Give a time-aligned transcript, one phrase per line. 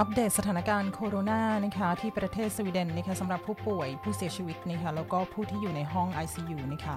[0.00, 6.96] อัปเดตสถานการณ์โคโรนานะคะที่ประเทศสวีเดนนะคะสำหรับผู้ป่วยผู้เสียชีวิตนะคะแล้วก็ผู้ที่อยู่ในห้อง ICU นะคะ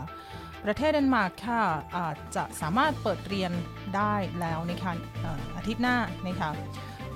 [0.66, 1.62] ประเทศเดนมาร์กค่ะ
[1.98, 3.52] อาจจะสามารถเปิดเรียน
[3.96, 4.92] ได้แล้วนะคะ
[5.58, 6.50] อาทิตย์หน้านะคะ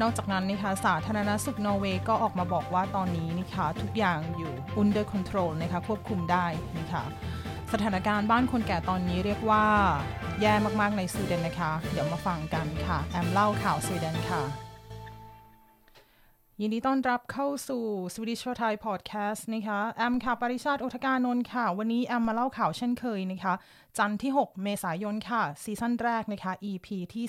[0.02, 6.46] นอกจากนั้นนะคะสาธารณสุขนอร์เวย์ก็ออกมาบอกว่าตอนนี้นะคะทุกอย่างอยู่ under control นะคะควบคุมได้
[6.80, 7.04] นะคะ
[7.74, 9.66] สถานการณ์บ้านคนแก่ตอนนี้เรียกว่า
[10.42, 14.65] แย่มากๆในสวีเดนนะคะ เดี๋ยวมาฟังกันค่ะ แอมเล่าข่าวสวีเดนค่ะ
[16.62, 17.84] ยินดีต้อนรับเข้าสู่
[18.14, 23.54] Swedish for Thai Podcast นะคะ แอมค่ะ ปริชาติอุทกานนท์ค่ะ วันนี้แอมมาเล่าข่าวเช่นเคยนะคะ
[23.98, 27.26] จันทร์ที่ 6 เมษายนค่ะ ซีซั่นแรกนะคะ EP ที่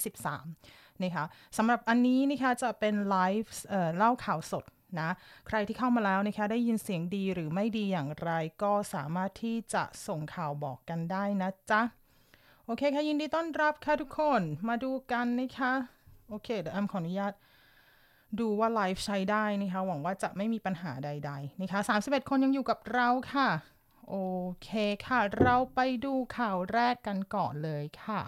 [0.48, 1.24] 13 นะคะ
[1.56, 4.64] สำหรับอันนี้นะคะจะเป็นไลฟ์เเล่าข่าวสด
[5.00, 5.10] นะ
[5.46, 8.30] ใครที่เข้ามาแล้วนะคะ ได้ยินเสียงดีหรือไม่ดีอย่างไร
[8.62, 11.82] ก็สามารถที่จะส่งข่าวบอกกันได้นะจ๊ะ
[12.66, 15.72] โอเคค่ะ ยินดีต้อนรับค่ะทุกคน มาดูกันนะคะ
[16.28, 17.34] โอเค เดี๋ยวแอมขออนุญาต
[18.40, 23.48] ดูว่าไลฟ์ใช้ได้นะคะหวังว่าจะไม่มีปัญหาใด ๆ นะคะ 31 คนยังอยู่กับเราค่ะ
[24.08, 24.16] โอ
[24.62, 24.70] เค
[25.06, 28.20] ค่ะ เราไปดูข่าวแรกกันก่อนเลยค่ะ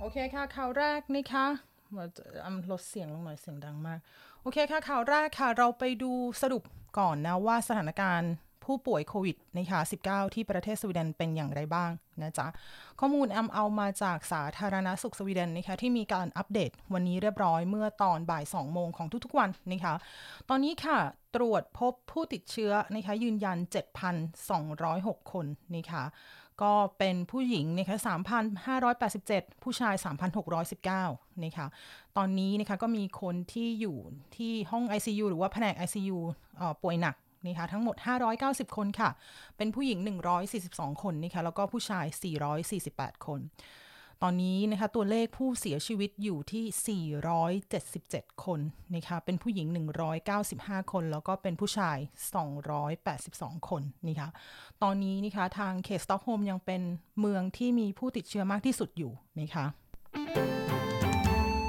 [0.00, 1.46] โอเคค่ะ ข่าวแรกนะคะ
[2.70, 3.98] ลดเสียงลงหน่อยเสียงดังมาก
[4.42, 6.62] โอเคค่ะ ข่าวแรกค่ะ เราไปดูสรุป
[6.98, 8.32] ก่อนนะว่าสถานการณ์
[8.64, 11.90] ผู้ป่วยโควิดนะคะ19 ที่ประเทศสวีเดนเป็นอย่างไรบ้าง
[12.22, 12.46] นะจ๊ะ
[13.00, 19.94] ข้อมูลแอมเอามาจากสาธารณสุขสวีเดนนะคะที่มีการอัปเดตวันนี้เรียบร้อยเมื่อตอนบ่าย 2 โมงของทุกๆวันนะคะ
[20.48, 20.98] ตอนนี้ค่ะ
[21.36, 23.58] ตรวจพบผู้ติดเชื้อนะคะยืนยัน
[24.44, 26.04] 7,206 คนนะคะ
[26.62, 27.96] ก็เป็นผู้หญิงนะคะ
[28.80, 29.94] 3,587 ผู้ชาย
[30.68, 31.66] 3,619นะคะ
[32.16, 33.96] ตอนนี้นะคะก็มีคนที่อยู่
[34.36, 36.16] ที่ห้อง ICU หรือว่าแผนก ICU
[36.82, 37.14] ป่วยหนัก
[37.46, 37.96] นะคะทั้งหมด
[38.36, 39.10] 590 คนค่ะ
[39.56, 39.98] เป็นผู้หญิง
[40.50, 42.06] 142 คนนะคะแล้วก็ผู้ชาย
[42.66, 43.40] 448 คน
[44.24, 47.08] ตอนนี้นะคะตัวเลขผู้เสียชีวิตอยู่ที่
[47.70, 48.60] 477 คน
[48.94, 49.66] นะคะเป็นผู้หญิง
[50.30, 51.98] 195 คน แล้วก็เป็นผู้ชาย
[53.02, 54.28] 282 คนนะคะ
[54.82, 56.82] ตอนนี้นะคะทางเขตสต็อกโฮล์มยังเป็น
[57.20, 59.66] เมืองที่มีผู้ติดเชื้อมากที่สุดอยู่นะคะ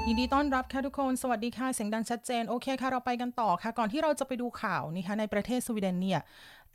[0.08, 6.20] ยินดีต้อนรับค่ะทุกคน สวัสดีค่ะ เสียงดังชัดเจน โอเคค่ะ เราไปกันต่อค่ะ ก่อนที่เราจะไปดูข่าวนะคะในประเทศสวีเดนเนี่ย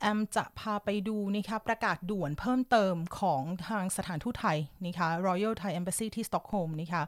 [0.00, 7.02] แอมจะพาไปดูนะคะประกาศด่วนเพิ่มเติมของทางสถานทูตไทยนะคะ Royal Thai Embassy ที่สต็อกโฮล์มนะคะ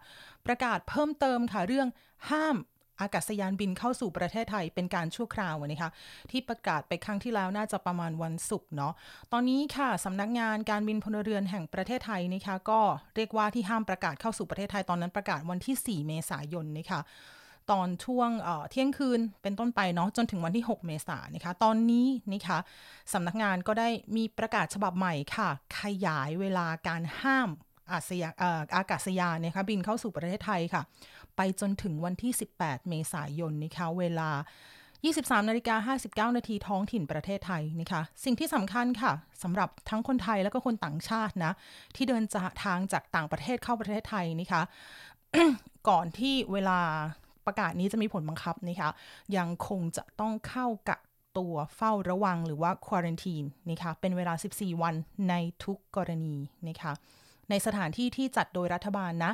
[0.47, 1.89] ประกาศเพิ่มเติมค่ะเรื่อง
[2.31, 2.57] ห้าม
[3.01, 5.91] อากาศยานบินเข้าสู่ประเทศไทยเป็นการชั่วคราวนะคะ
[6.31, 8.93] ที่ประกาศไปครั้งที่แล้วน่าจะประมาณวันศุกร์เนาะ
[9.33, 12.81] ตอนนี้ค่ะสำนักงานการบินพลเรือนแห่งประเทศไทยนะคะก็
[13.17, 17.01] เรียกว่าที่ห้ามประกาศเข้าสู่ประเทศไทยตอนนั้นประกาศวันที่ 4 เมษายนนะคะ
[17.71, 18.31] ตอนช่วง
[18.71, 22.59] เที่ยงคืนเป็นต้นไปเนาะจนถึงวันที่ 6 เมษายนนะคะ ตอนนี้นะคะ
[23.13, 27.49] สำนักงานก็ได้มีประกาศฉบับใหม่ค่ะ ขยายเวลาการห้าม
[27.93, 28.31] อาศยา
[28.77, 30.83] อากาศยานนะคะบินเข้าสู่ประเทศไทยค่ะ
[31.37, 34.31] ไปจนถึงวันที่ 18 เมษายนนะคะเวลา
[35.03, 35.95] 23นาฬิกา
[36.31, 39.13] 59 นาทีท้องถิ่นประเทศไทยนะคะสิ่งที่สำคัญค่ะ
[39.43, 41.53] สำหรับทั้งคนไทยแล้วก็คนต่างชาตินะ
[41.97, 44.63] ที่เดินจทางจากต่างประเทศเข้าประเทศไทยนะคะ
[45.89, 46.81] ก่อนที่เวลา
[47.47, 48.91] ประกาศนี้จะมีผลบังคับนะคะ
[49.37, 51.01] ยังคงจะต้องเข้ากัก
[51.39, 54.95] ตัวเฝ้าระวังหรือว่าควอรันทีนนะคะเป็นเวลา 14 วัน
[55.29, 55.35] ใน
[55.65, 56.37] ทุกกรณี
[56.69, 56.93] นะคะ
[57.51, 59.33] ในสถานที่ที่จัดโดยรัฐบาลนะ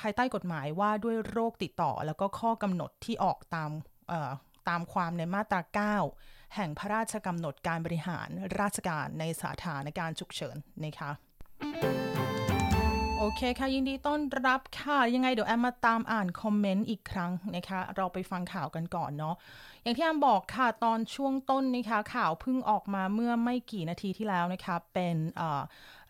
[0.00, 3.70] ภายใต้กฎหมายว่าด้วยโรคติดต่อ แล้วก็ข้อกำหนดที่ออกตาม
[4.68, 8.28] ตามความในมาตรา 9 แห่งพระราชกำหนดการบริหาร
[8.60, 11.10] ราชการในสถานการณ์ฉุกเฉินนะคะ
[13.18, 19.34] โอเคค่ะ ยินดีต้อนรับค่ะ ยังไงเดี๋ยวแอมมาตามอ่านคอมเมนต์อีกครั้งนะคะ เราไปฟังข่าวกันก่อนเนาะ
[19.82, 25.16] อย่างที่แอมบอกค่ะตอนช่วงต้นนะคะ ข่าวเพิ่งออกมาเมื่อไม่กี่นาทีที่แล้วนะคะ เป็น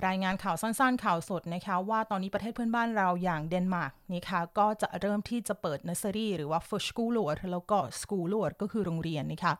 [0.07, 7.12] รายงานข่าวสั้นๆ ข่าวสดนะคะว่าตอนนี้ประเทศเพื่อนบ้านเราอย่างเดนมาร์กนะคะก็จะเริ่มที่จะเปิดเนสเซอรี่หรือว่า förskola
[7.53, 8.31] แล้วก็ skola
[8.61, 9.55] ก็คือโรงเรียนนะคะ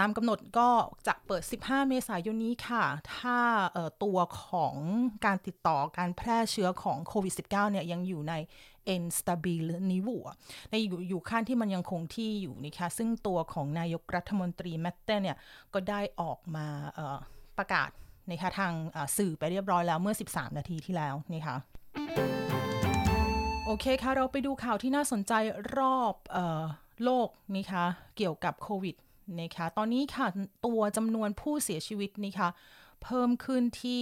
[0.00, 0.68] ตามกำหนดก็
[1.06, 2.84] จะเปิด 15 เมษายนนี้ค่ะ
[3.16, 3.38] ถ้า
[4.04, 4.76] ตัวของ
[5.26, 8.34] การติดต่อการแพร่เชื้อของโควิด -19 เนี่ยยังอยู่ใน
[9.02, 10.20] n stable niveau
[10.70, 15.36] ในอยู่อยู่ขั้นที่มันยังคงที่อยู่นะคะซึ่งตัวของนายกรัฐมนตรีแมตเตเนี่ย
[15.74, 16.66] ก็ได้ออกมา
[17.58, 17.90] ประกาศ
[18.30, 18.72] นะคะทาง
[19.16, 21.56] สื่อไปเรียบร้อยแล้วเมื่อ 13 นาทีที่แล้วนะคะ
[23.66, 25.32] โอเคค่ะ เราไปดูข่าวที่น่าสนใจ
[25.78, 26.14] รอบ
[27.04, 27.84] โลกนะคะ
[28.16, 28.96] เกี่ยวกับโควิด
[29.40, 30.26] นะคะตอนนี้ค่ะ
[30.66, 32.48] ตัวจำนวนผู้เสียชีวิตนะคะ
[33.04, 34.00] เพิ่มขึ้นที่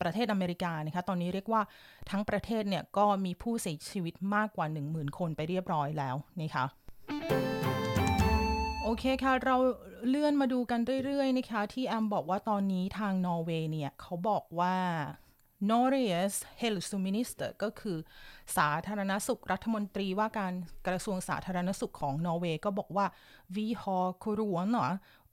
[0.00, 1.62] ประเทศอเมริกานะคะตอนนี้เรียกว่า
[2.10, 6.64] ทั้งประเทศเนี่ยก็มีผู้เสียชีวิตมากกว่า 10,000 คนไปเรียบร้อยแล้วนะคะ
[8.82, 9.56] โอเคค่ะ เรา
[10.08, 14.76] เลื่อนมาดูกันเรื่อยๆนะคะ ที่แอมบอกว่าตอนนี้ทางนอร์เวย์เนี่ย เขาบอกว่า
[15.70, 17.98] Norges hälsominister ก็คือ
[18.56, 20.52] สาธารณสุขรัฐมนตรีว่าการ
[20.86, 23.06] กระทรวงสาธารณสุขของนอร์เวย์ก็บอกว่า
[23.54, 24.84] vi har corona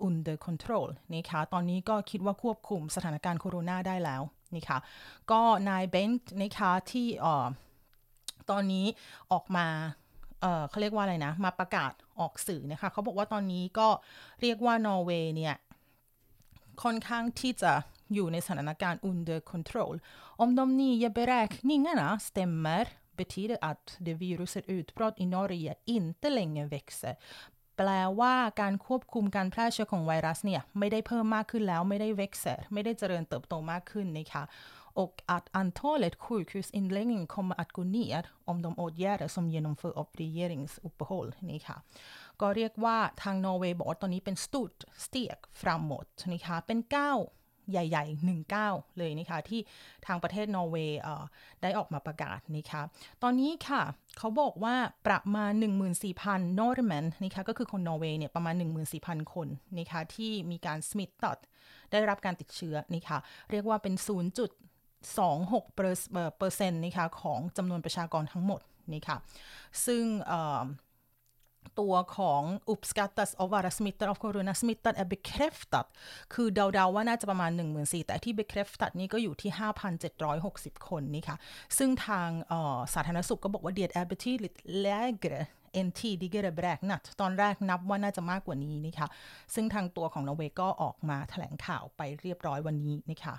[0.07, 4.21] under control นะคะตอนนี้ก็คิดว่าควบคุมสถานการณ์โคโรนาได้แล้ว
[4.55, 4.77] นะคะ
[5.31, 7.07] ก็นายเบนต์นะคะที่
[8.49, 8.85] ตอนนี้
[9.31, 9.67] ออกมา
[10.69, 13.87] เขาเรียกว่าอะไรนะ มาประกาศออกสื่อนะคะเขาบอกว่าตอนนี้ก็
[14.41, 15.55] เรียกว่านอร์เวย์เนี่ย
[16.83, 17.73] ค่อนข้างที่จะ
[18.13, 19.93] อยู่ในสถานการณ์ under control
[20.43, 22.83] om de nya beräkningarna stämmer
[23.19, 27.15] betyder att det viruset utbrott i Norge inte längre växer
[27.77, 27.89] แปล
[28.19, 34.43] ว่าการควบคุมการแพร่เชื้อของไวรัสเนี่ย ไม่ได้เพิ่มมากขึ้นแล้วไม่ได้ växer ไม่ได้เจริญเติบโตมากขึ้นนะคะ
[34.93, 41.29] och att antalet sjukhusinläggningar kommer att gå ner om de åtgärder som genomför av regeringsuppehåll
[41.49, 41.77] นี่ค่ะ
[42.41, 47.19] ก็เรียกว่าทางนอร์เวย์บอกว่าตอนนี้เป็น stort steg framåt นะคะเป็นก้าว
[47.71, 49.61] ใหญ่ๆ1 9เลยนะคะที่
[50.05, 50.99] ทางประเทศนอร์เวย์
[51.61, 52.81] ได้ออกมาประกาศนะคะ
[53.23, 53.81] ตอนนี้ค่ะ
[54.17, 54.75] เขาบอกว่า
[55.07, 55.51] ประมาณ
[56.05, 58.55] 14,000 norrmän นะคะก็คือคนนอร์เวย์เนี่ยประมาณ
[58.93, 59.47] 14,000 คน
[59.77, 61.37] นะคะที่มีการ smittad
[61.91, 63.17] ได้รับการติดเชื้อนะคะ
[63.51, 63.93] เรียกว่าเป็น
[65.07, 65.75] 26
[66.37, 68.61] เปอร์เซ็นต์นะคะของจำนวนประชากรทั้งหมด
[68.93, 69.17] นี่ค่ะ
[69.85, 70.03] ซึ่ง
[71.79, 72.41] ตัวของ
[72.73, 75.87] uppskattas att vara smittad av corona smittad är bekräftat
[76.33, 79.51] คือเดาๆว่าน่าจะประมาณ 14,000แต่ที่ bekräftat นี่ก็อยู่ที่
[80.19, 81.37] 5,760 คนนี่ค่ะ
[81.77, 82.29] ซึ่งทาง
[82.93, 85.41] สาธารณสุขก็บอกว่า det är betydligt lägre
[85.79, 89.07] än tidigare beräknat ตอนแรกนับว่าน่าจะมากกว่านี้นี่ค่ะ
[89.53, 93.35] ซึ่งทางตัวของนอร์เวย์ก็ออกมาแถลงข่าวไปเรียบร้อยวันนี้นี่ค่ะ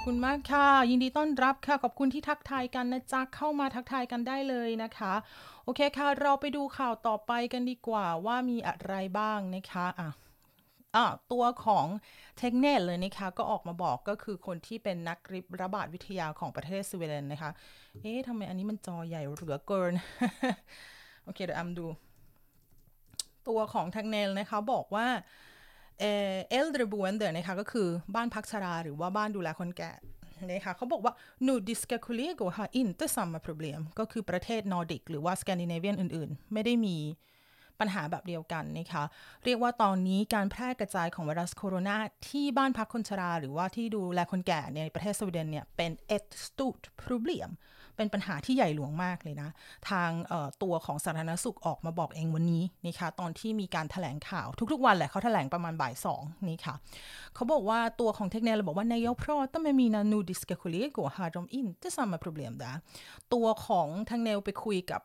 [0.00, 5.12] อบคุณมากค่ะ ยินดีต้อนรับค่ะ ขอบคุณที่ทักทายกันนะจ๊ะ เข้ามาทักทายกันได้เลยนะคะ
[5.64, 10.10] โอเคค่ะ เราไปดูข่าวต่อไปกันดีกว่าว่ามีอะไรบ้างนะคะอะ
[10.96, 11.86] อะตัวของ
[12.38, 17.50] Tegnell เลยนะคะ ก็ออกมาบอกก็คือคนที่เป็นนักริบระบาดวิทยาของประเทศสวีเดนนะคะ
[18.02, 19.92] เอ๊ะทำไมอันนี้มันจอใหญ่เหลือเกิน
[21.24, 21.86] โอเคเดี๋ยวแอมดู
[23.48, 25.06] ตัวของ Tegnell นะคะบอกว่า
[26.00, 29.92] äldreboende นะคะก็คือบ้านพักชรา หรือว่าบ้านดูแลคนแก่
[30.50, 31.12] นะคะเขาบอกว่า
[31.46, 36.96] nordiska kollegor har inte samma problem ก็คือประเทศนอร์ดิก หรือว่าสแกนดิเนเวียนอื่น ๆ ไม่ได้มี
[37.80, 39.04] ปัญหาแบบเดียวกันนะคะ
[39.44, 41.96] เรียกว่าตอนนี้การแพร่กระจายของไวรัสโคโรนา
[42.28, 49.50] ที่บ้านพักคนชรา หรือว่าที่ดูแลคนแก่ในประเทศสวีเดนเนี่ยเป็น ett stort problem เเป็นปัญหาที่ใหญ่หลวงมากเลยนะ
[49.90, 50.10] ทาง
[50.62, 56.74] ตัวของสาธารณสุขออกมาบอกเองวันนี้นะคะตอนที่มีการถแถลงข่าวทุกๆ วันแหละเขาถแถลงประมาณบ่ายสองนี่ค่ะ
[57.34, 62.76] เขาบอกว่าตัวของเทคเนลบอกว่าในย p r a t a med mina nordiska kollegor har de inte samma problem där
[63.34, 65.02] ตัวของทางเนลไปคุยกับ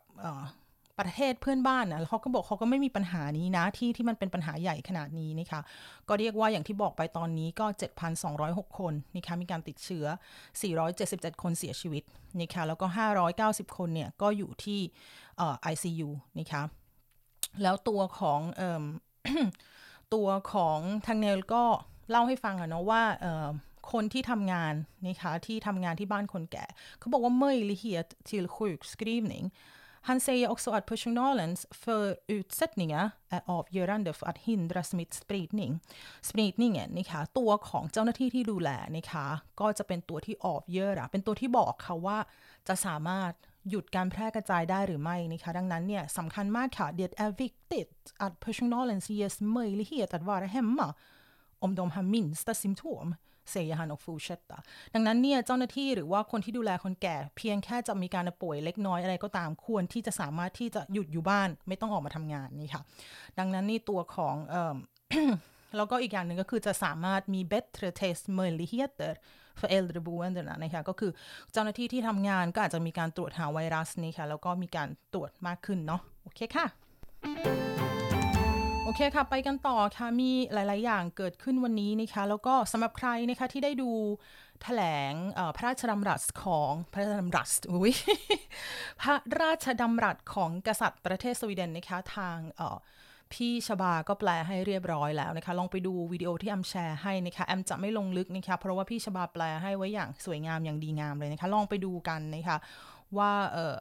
[1.00, 5.60] ประเทศเพื่อนบ้านนะเขาก็บอกเขาก็ไม่มีปัญหานี้นะที่ที่มันเป็นปัญหาใหญ่ขนาดนี้นะคะ
[6.08, 7.66] ก็เรียกว่าอย่างที่บอกไปตอนนี้ก็
[8.22, 10.06] 7,206 คนนะคะมีการติดเชื้อ
[10.74, 12.02] 477 คนเสียชีวิต
[12.40, 12.86] นะคะแล้วก็
[13.32, 14.80] 590 คนเนี่ยก็อยู่ที่
[15.38, 16.08] เอ่อ ICU
[16.38, 16.62] นะคะ
[17.62, 18.84] แล้วตัวของเอ่อ
[20.14, 21.64] ตัวของทางเนลก็
[22.10, 23.48] เล่าให้ฟังอะเนาะว่าเอ่อ
[23.92, 24.74] คนที่ทำงาน
[25.06, 26.66] นะคะที่ทำงานที่บ้านคนแก่
[26.98, 29.46] เขาบอกว่า möjlighet till sjukskrivning
[30.05, 35.79] Han säger också att personalens förutsättningar är avgörande för att hindra smittspridning
[36.21, 39.27] สปริดนิ่งนะคะตัวของเจ้าหน้าที่ที่ดูแลนะคะ
[39.59, 42.17] ก็จะเป็นตัวที่ออกเยอะเป็นตัวที่บอกค่ะว่า
[42.67, 43.31] จะสามารถ
[43.69, 47.93] หยุดการแพร่กระจายได้หรือไม่นะคะดังนั้นเนี่ยสำคัญมากค่ะ det är viktigt
[48.25, 50.87] att personalen ges möjlighet att vara hemma
[51.65, 53.07] om de har minsta symptom
[53.50, 54.58] เซยฮันอกฟูเชตตา
[54.94, 62.82] ดังนั้นเนี่ยเจ้าหน้าที่หรือว่าคนที่ดูแลคนแก่ เพียงแค่จะมีการป่วยเล็กน้อยอะไรก็ตามควรที่จะสามารถที่จะหยุดอยู่บ้าน ไม่ต้องออกมาทำงานนี่ค่ะ
[63.38, 64.74] ดังนั้นนี่ตัวของเอ่อ
[65.76, 69.12] แล้วก็อีกอย่างหนึ่งก็คือจะสามารถมี bättre test möjligheter
[69.58, 71.10] för äldreboendena นะคะก็คือ
[71.52, 76.66] เจ้าหน้าที่ที่ทำงานก็อาจจะมีการตรวจหาไวรัสนี่ค่ะ แล้วก็มีการตรวจมากขึ้นเนาะโอเคค่ะ
[78.86, 83.90] โอเคค่ะ ไปกันต่อค่ะมีหลาย ๆ อย่างเกิดขึ้นวันนี้นะคะ แล้วก็สำหรับใครนะคะที่ได้ดู
[84.62, 85.12] แถลง
[85.56, 87.92] พระราชดำรัสของพระราชดำรัสอุ้ย
[89.00, 92.38] พระราชดำรัสของกษัตริย์ประเทศสวีเดนนะคะทาง
[93.32, 102.56] พี่ชบาก็แปลให้เรียบร้อยแล้วนะคะ ลองไปดูวิดีโอที่แอมแชร์ให้นะคะแอมจะไม่ลงลึกนะคะ เพราะว่าพี่ชบาแปลให้ไว้อย่างสวยงามอย่างดีงามเลยนะคะ ลองไปดูกันนะคะ
[103.18, 103.76] ว่าเออ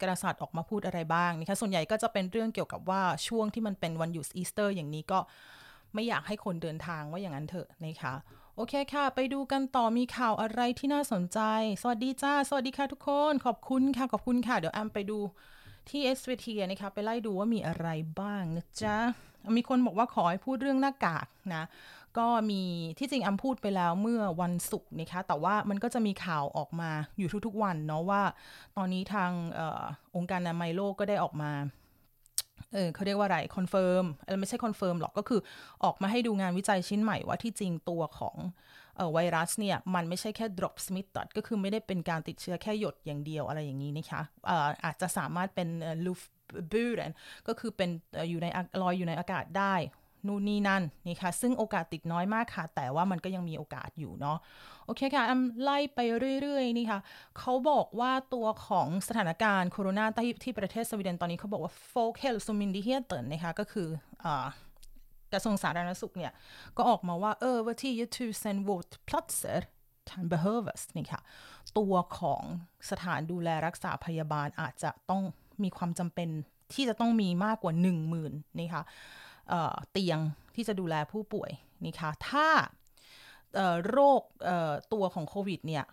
[0.00, 5.18] กษัตริย์ออกมาพูดอะไรบ้างนะคะส่วนใหญ่ก็จะเป็นเรื่องเกี่ยวกับว่าช่วงที่มันเป็นวันหยุดอีสเตอร์ อย่างนี้ก็
[5.94, 8.14] ไม่อยากให้คนเดินทางว่าอย่างนั้นเถอะนะคะ
[8.56, 11.40] โอเคค่ะ ไปดูกันต่อมีข่าวอะไรที่น่าสนใจ
[11.82, 15.18] สวัสดีจ้า สวัสดีค่ะทุกคน ขอบคุณค่ะ ขอบคุณค่ะ เดี๋ยวแอมไปดู
[15.88, 17.88] ที่ SVT นะคะ ไปไล่ดูว่ามีอะไร
[18.20, 18.96] บ้างนะจ๊ะ
[19.56, 21.62] มีคนบอกว่าขอให้พูดเรื่องหน้ากากนะ
[22.18, 22.62] ก็มี
[22.98, 28.22] ที่จริงแอมพูดไปแล้วเมื่อวันศุกร์นะคะแต่ว่ามันก็จะมีข่าวออกมาอยู่ทุกๆวันเนาะว่า
[28.76, 29.60] ตอนนี้ทางอ
[30.16, 31.52] องค์การอนามัยโลกก็ได้ออกมา
[32.74, 34.04] เออเขาเรียกว่าอะไรคอนเฟิร์ม
[34.40, 35.40] ไม่ใช่คอนเฟิร์มหรอกก็คือ
[35.84, 38.36] ออกมาให้ดูงานวิจัยชิ้นใหม่ว่าที่จริงตัวของ
[39.12, 44.22] ไวรัสเนี่ย มันไม่ใช่แค่ droppsmitta ก็คือไม่ได้เป็นการติดเชื้อแค่หยดอย่างเดียวอะไรอย่างนี้นะคะ
[44.84, 45.68] อาจจะสามารถเป็น
[46.06, 46.20] l u f
[46.72, 47.10] b u r e n
[47.48, 47.90] ก็คือเป็น
[48.30, 48.46] อยู่ใน
[48.82, 49.74] ลอยอยู่ในอากาศได้
[50.28, 54.38] นู่นนี่นั่นนี่ค่ะ ซึ่งโอกาสติดน้อยมากค่ะ แต่ว่ามันก็ยังมีโอกาสอยู่เนาะ
[54.86, 56.00] โอเคค่ะอำไล่ไป
[56.40, 57.00] เรื่อยๆนี่ค่ะ
[57.38, 63.88] เขาบอกว่าตัวของสถานการณ์โควิดที่ที่ประเทศสวีเดนตอนนี้เขาบอกว่า folk health m y n d i g h e t e n นะคะก็คือ
[65.32, 66.32] กระทรวงสาธารณสุขเนี่ย
[66.76, 69.60] ก็ออกมาว่าเออว่าที่ tusen vårdplatser
[70.08, 71.20] kan behövas นี่ค่ะ
[71.78, 72.42] ตัวของ
[72.90, 75.22] สถานดูแลรักษาพยาบาลอาจจะต้อง
[75.62, 76.28] มีความจำเป็น
[76.72, 78.82] ที่จะต้องมีมากกว่า 1 0,000นี่ค่ะ
[79.92, 80.18] เตียง
[80.54, 81.50] ที่จะดูแลผู้ป่วย
[81.84, 82.48] นี่ค่ะถ้า
[83.88, 84.22] โรค
[84.92, 85.84] ตัวของโควิดเนี่ย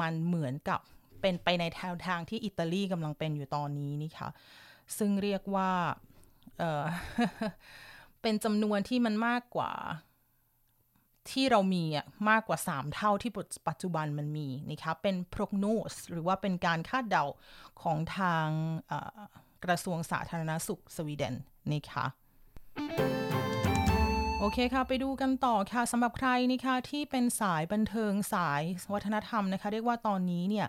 [0.00, 0.80] มันเหมือนกับ
[1.20, 4.28] เป็นไปในแนวทางที่อิตาลีกำลังเป็นอยู่ตอนนี้นี่ค่ะ
[4.98, 5.70] ซึ่งเรียกว่า
[6.58, 9.72] เเป็นจำนวนที่มันมากกว่า
[11.30, 13.32] ที่เรามีอะมากกว่า 3 เท่าที่
[13.68, 17.24] ปัจจุบันมันมีนะคะเป็น prognose หรือว่าเป็นการคาดเดา
[17.82, 18.46] ของทาง
[19.64, 21.34] กระทรวงสาธารณสุขสวีเดน
[21.72, 22.06] นะคะ
[24.40, 30.66] โอเคค่ะ ไปดูกันต่อค่ะสำหรับใครนะคะที่เป็นสายบันเทิงสายวัฒนธรรมนะคะ เรียกว่าตอนนี้เนี่ย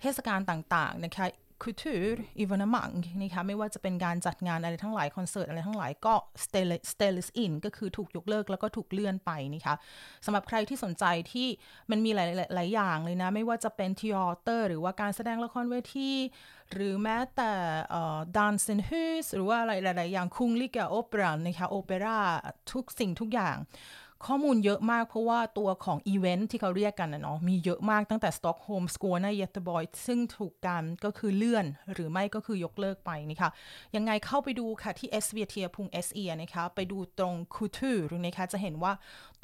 [0.00, 1.26] เทศกาลต่างๆนะคะ
[1.62, 2.04] kultur
[2.42, 6.14] evenemang นะคะไม่ว่าจะเป็นการจัดงานอะไรทั้งหลาย คอนเสิร์ตอะไรทั้งหลายก็
[6.90, 9.74] stainless in ก็คือถูกยกเลิกแล้วก็ถูกเลื่อนไปนะคะ
[10.24, 11.48] สำหรับใครที่สนใจที่
[11.90, 16.10] มันมีหลายหลายอย่างเลยนะ ไม่ว่าจะเป็นทีออเตอร์หรือว่าการแสดงละครเวที
[16.72, 17.52] หรือแม้แต่
[18.36, 22.18] Dansens Hus หรือว่าอะไรหลาย ๆ อย่าง Kungliga Operan นะคะโอเปร่า
[22.72, 23.56] ทุกสิ่งทุกอย่าง
[24.28, 33.50] ข้อมูลเยอะมากเพราะว่าตัวของอีเวนท์ที่เขาเรียกกันนะเนาะมีเยอะมากตั้งแต่สต็อกโฮล์ม Skåne Göteborg ซึ่งถูกการก็คือเลื่อนหรือไม่ก็คือยกเลิกไปนี่ค่ะ
[33.96, 38.92] ยังไงเข้าไปดูค่ะที่ svt punkt se นะคะไปดูตรง kultur นะคะจะเห็นว่า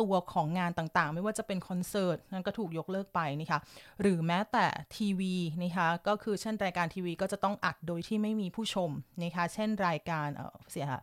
[0.00, 3.61] ตัวของงานต่างๆ ไม่ว่าจะเป็นคอนเสิร์ตนั่นก็ถูกยกเลิกไปนี่ค่ะ
[4.00, 8.90] หรือแม้แต่ทีวีนะคะก็คือเช่นรายการทีวีก็จะต้องอัดโดยที่ไม่มีผู้ชม
[9.23, 11.02] นะคะเช่นรายการเออเสียค่ะ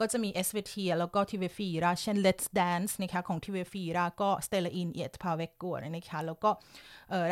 [0.00, 6.50] ก็จะมี SVT แล้วก็ทีวีฟีราเช่น Let's Dance นะคะของทีวีฟีราก็ Stella In เอทพาเวกกัวนะคะแล้วก็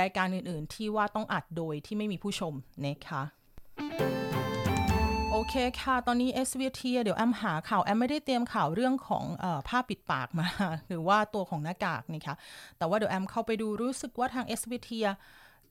[0.02, 2.55] รายการอื่นๆที่ว่าต้องอัดโดยที่ไม่มีผู้ชม
[2.87, 3.23] นะคะ
[3.79, 4.20] โอ
[5.49, 10.47] เคค่ะ ตอนนี้ SVT เดี๋ยวแอมหาข่าว แอมไม่ได้เตรียมข่าวเรื่องของอผ้าปิดปากมา
[10.89, 12.37] หรือว่าตัวของหน้ากากนี่ค่ะ
[12.79, 14.91] แต่ว่าเดี๋ยวแอมเข้าไปดูรู้สึกว่าทาง SVT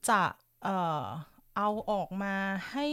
[0.10, 0.22] จะ
[1.58, 2.36] เอาออกมา
[2.72, 2.86] ให้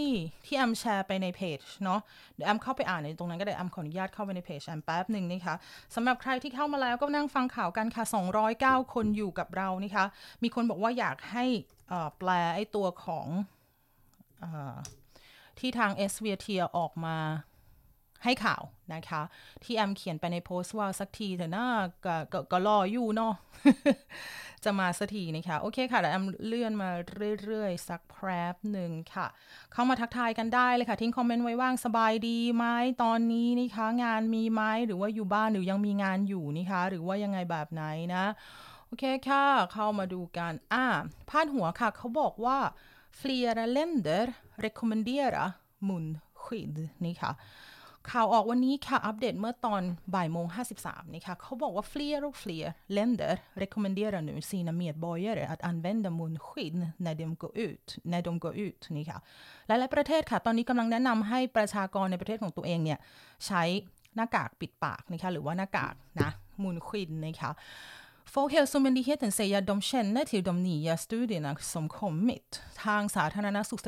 [0.45, 2.00] ที่แอมแชร์ไปในเพจเนาะ
[2.35, 5.54] เดี๋ยวแอมเข้าไปอ่านในตรงนั้นก็ได้แอมขออนุญาตเข้าไปในเพจแอมแป๊บหนึ่งนะคะ
[5.95, 8.04] สำหรับใครที่เข้ามาแล้วก็นั่งฟังข่าวกันค่ะ
[8.49, 10.04] 209 คนอยู่กับเรานะคะ
[10.42, 11.45] มีคนบอกว่าอยากให้
[12.18, 13.26] แปลไอ้ตัวของ
[15.58, 17.16] ที่ทางเอสเวียเทียออกมา
[18.25, 18.62] ให้ข่าว
[18.94, 19.22] นะคะ
[19.64, 21.68] ที่แอมเขียนไปในโพสต์ว่าสักทีเถอะนะ
[22.04, 23.34] กก็ก็รออยู่เนาะ
[24.64, 26.88] จะมาสักทีนะคะ โอเคค่ะเดี๋ยวแอมเลื่อนมา
[27.44, 29.26] เรื่อยๆ สักแป๊บหนึ่งค่ะ
[29.72, 32.64] เข้ามาทักทายกันได้เลยค่ะ ทิ้งคอมเมนต์ไว้ว่างสบายดีไหม
[33.02, 37.84] ตอนนี้นะคะ งานมีไหมหรือว่าอยู่บ้านหรือยังมีงานอยู่นะคะ หรือว่ายังไงแบบไหน
[38.14, 38.25] นะ
[38.86, 40.84] โอเคค่ะ เข้ามาดูกันอ่า
[41.28, 42.58] พาดหัวค่ะ เขาบอกว่า
[43.20, 44.26] flera länder
[44.64, 45.49] rekommenderar
[45.88, 47.32] munskydd นี่ค่ะ
[48.11, 49.82] ข่าวออกวันนี้ค่ะ อัปเดตเมื่อตอน
[50.14, 50.46] บ่ายโมง
[50.80, 53.32] 53นี่ค่ะเขาบอกว่า fler och fler länder
[53.62, 58.82] rekommenderar nu sina medborgare att använda munskydd när de går ut när de går ut
[58.96, 59.18] นี่ค่ะ
[59.66, 62.99] หลาย ๆ ประเทศค่ะ ตอนนี้กำลังแนะนำให้ประชากรในประเทศของตัวเองเนี่ย
[63.46, 63.62] ใช้
[64.16, 66.30] หน้ากากปิดปากนะคะหรือว่าหน้ากากนะ
[66.62, 67.50] มุนควินนะคะ
[68.25, 73.79] Folkhälsomyndigheten säger att de känner till de nya studierna som kommit ทางสาธารณสุข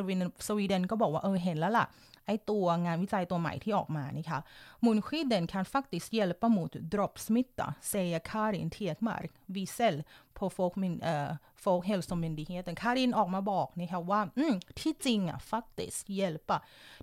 [0.47, 1.85] สวีเดนก็บอกว่าเออเห็นแล้วล่ะ
[2.28, 4.40] ไอตัวงานวิจัยตัวใหม่ที่ออกมานี่ค่ะ
[4.84, 9.96] munskydden kan faktiskt hjälpa mot droppsmitta säger Karin Tekmark Wiesel
[10.38, 11.30] på folkmin, äh,
[11.64, 16.56] Folkhälsomyndigheten Karin ออกมาบอกนี่ค่ะว่าอืมที่จริงอะ faktiskt hjälpa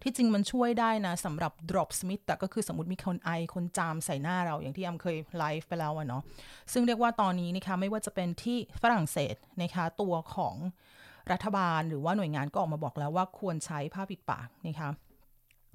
[0.04, 6.24] ที่จริงมันช่วยได้นะสำหรับ droppsmitta ก็คือสมมติมีคนไอคนจามใส่หน้าเราอย่างที่อำเคยไลฟ์ไปแล้วอะเนาะ
[6.74, 10.56] ซึ่งเรียกว่าตอนนี้นะคะไม่ว่าจะเป็นที่ฝรั่งเศสนะคะตัวของ
[11.32, 14.90] รัฐบาลหรือว่าหน่วยงานก็ออกมาบอกแล้วว่าควรใช้ผ้าปิดปากนะคะ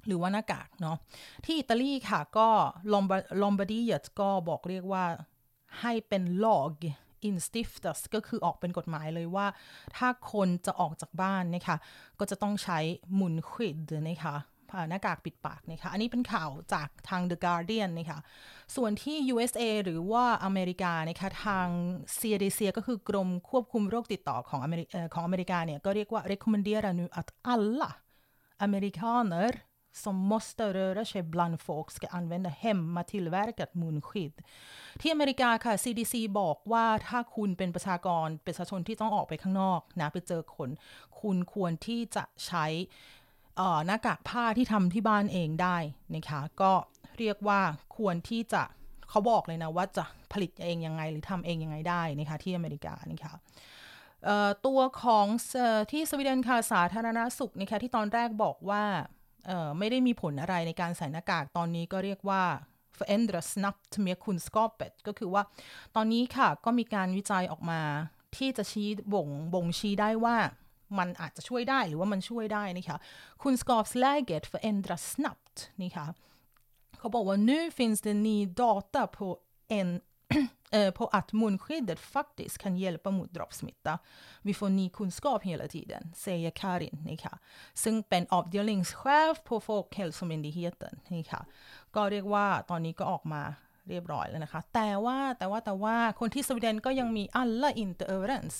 [0.07, 0.97] หรือว่าหน้ากากเนาะ
[1.45, 2.47] ที่อิตาลีค่ะก็
[2.91, 3.05] ลอม
[3.41, 3.81] ลอมบาร์ดี
[4.19, 5.05] ก็บอกเรียกว่า
[5.81, 6.69] ให้เป็น lag
[7.25, 9.47] instiftas ก็คือออกเป็นกฎหมายเลยว่า
[9.95, 11.77] ถ้าคนจะออกจากบ้านนะคะ
[12.19, 12.79] ก็จะต้องใช้
[13.19, 13.75] munskydd
[14.09, 14.35] นะคะ
[14.89, 18.19] หน้ากากปิดปากนะคะอันนี้เป็นข่าวจากทาง The Guardian นะคะ
[18.75, 21.67] ส่วนที่ USA หรือว่าอเมริกานะคะทาง
[22.19, 27.91] CDC ก็คือกรมควบคุมโรคติดต่อของอเมริของอเมริกาเนี่ยก็เรียกว่า rekommenderar nu att alla
[28.65, 29.51] amerikaner
[30.03, 34.35] som måste röra sig bland folk ska använda hemmatillverkat munskydd
[35.01, 40.69] ที่อเมริกาค่ะ CDC บอกว่าถ้าคุณเป็นประชากรประชาชนที่ต้องออกไปข้างนอกนะไปเจอคน
[41.19, 42.65] คุณควรที่จะใช้
[43.85, 45.77] หน้ากากผ้าที่ทำที่บ้านเองได้
[46.15, 46.71] นะคะก็
[47.19, 47.61] เรียกว่า
[47.97, 48.63] ควรที่จะ
[49.09, 53.33] เขาบอกเลยนะว่าจะผลิตเองยังไงหรือทำเองยังไงได้นะคะที่อเมริกานะคะ
[54.65, 55.27] ตัวของ
[55.91, 58.83] ที่สวีเดนค่ะสาธารณสุขนะคะที่ตอนแรกบอกว่า
[59.79, 62.43] ไม่ได้มีผลอะไรในการใส่หน้ากากตอนนี้ก็เรียกว่า
[62.97, 65.43] förändra snabbt med kunskapet ก็คือว่า
[65.95, 67.81] ตอนนี้ค่ะก็มีการวิจัยออกมา
[68.37, 70.37] ที่จะชี้บ่งบ่งชี้ได้ว่า
[70.97, 72.97] มันอาจจะช่วยได้หรือว่ามันช่วยได้นะคะ
[73.41, 76.05] kunskapsläget förändras snabbt นี่ค่ะ
[76.97, 79.27] เขาบอกว่า nu finns det ny data på
[79.79, 79.89] en
[80.97, 83.99] på att munskyddet faktiskt kan hjälpa mot droppsmitta.
[84.41, 87.35] Vi får ny kunskap hela tiden, säger Karin นี่ค่ะ
[87.83, 91.41] ซึ่งเป็น avdelningschef på Folkhälsomyndigheten นี่ค่ะ
[91.95, 93.41] ก็เรียกว่าตอนนี้ก็ออกมา
[93.89, 98.55] เรียบร้อยแล้วนะคะ แต่ว่าแต่ว่าแต่ว่าคนที่สวีเดนก็ยังมี alla inte överens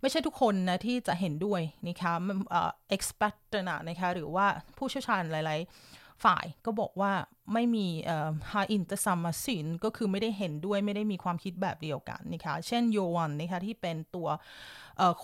[0.00, 2.12] ไม่ใช่ทุกคนนะที่จะเห็นด้วยนะคะ
[2.50, 4.46] เอ่อ expert นะนะคะหรือว่า
[4.78, 7.12] ผู้เชี่ยวชาญหลาย ๆ ฝ่ายก็บอกว่า
[7.52, 14.28] ไม่มีเอ่อ har inte samma syn ก็คือไม่ได้เห็นด้วยไม่ได้มีความคิดแบบเดียวกันนะคะเช่นโยวันนะคะที่เป็นตัว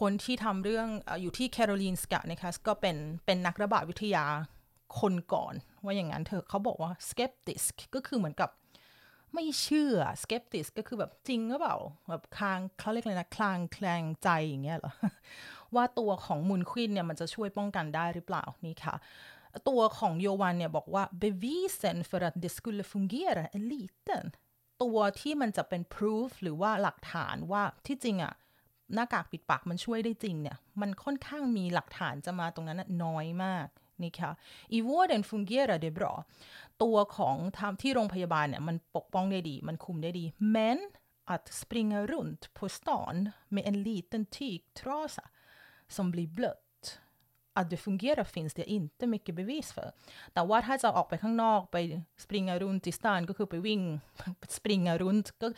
[0.00, 0.88] คนที่ทำเรื่อง
[1.22, 4.24] อยู่ที่แคโรลีนสกะนะคะก็เป็นเป็นนักระบาดวิทยา
[5.00, 5.54] คนก่อน
[5.84, 7.62] ว่าอย่างนั้นเถอะเขาบอกว่า skeptic
[7.94, 8.50] ก็คือเหมือนกับ
[9.34, 11.76] ไม่เชื่อ skeptic ก็คือแบบจริงหรือเปล่า
[12.08, 14.92] แบบคลางเขาเรียกอะไรนะ คลางแคลงใจอย่างเงี้ยเหรอ
[15.74, 18.94] ว่าตัวของมูลควินเนี่ยมันจะช่วยป้องกันได้หรือเปล่านี่ค่ะ
[19.68, 24.24] ตัวของโยวันเนี่ยบอกว่า bevisen för att det skulle fungera är liten
[24.82, 28.34] ตัวที่มันจะเป็น proof หรือว่าหลักฐานว่าที่จริงอะ
[28.94, 33.68] หน้ากากปิดปากมันช่วยได้จริงเนี่ย มันค่อนข้างมีหลักฐานจะมาตรงนั้นน้อยมาก
[34.02, 34.30] นี่ค่ะ
[34.76, 36.12] i vården fungerar det bra
[36.82, 40.78] ตัวของทำที่โรงพยาบาลเนี่ยมันปกป้องได้ดี มันคุมได้ดี men
[41.34, 43.16] att springa runt på stan
[43.54, 45.24] med en liten tygtrasa
[45.94, 46.69] som blir blött
[47.60, 49.88] att det fungerar finns det inte mycket bevis för
[50.34, 51.76] แต่ว่าถ้าจะออกไปข้างนอกไป
[52.24, 53.80] springa runt i stan ก็คือไปวิ่ง
[54.56, 55.48] springa runt ก็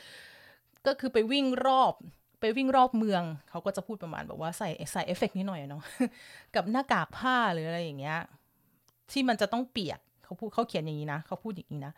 [0.87, 1.95] ก็คือไปวิ่งรอบ
[2.41, 5.83] ไปวิ่งรอบเมือง เขาก็จะพูดประมาณแบบว่าใส่ใส่เอฟเฟกนิดหน่อยเนาะ
[6.55, 8.21] กับหน้ากากผ้าหรืออะไรอย่างเงี้ย
[9.13, 10.01] ที่มันจะต้องเปียก
[10.33, 11.93] เขาพูดเขาเขียนอย่างนี้นะ เขาพูดอย่างนี้นะ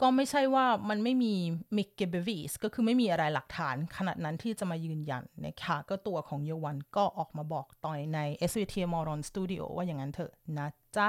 [0.00, 1.34] ก็ไม่ใช่ว่ามันไม่มี
[1.76, 8.18] มิกเกเบวีสก็คือไม่มีอะไรหลักฐานขนาดนั้นที่จะมายืนยันนะคะก็ตัวของเยวันก็ออกมาบอกต่อยใน
[8.50, 11.08] SVT Moron Studio ว่าอย่างนั้นเถอะนะจ๊ะ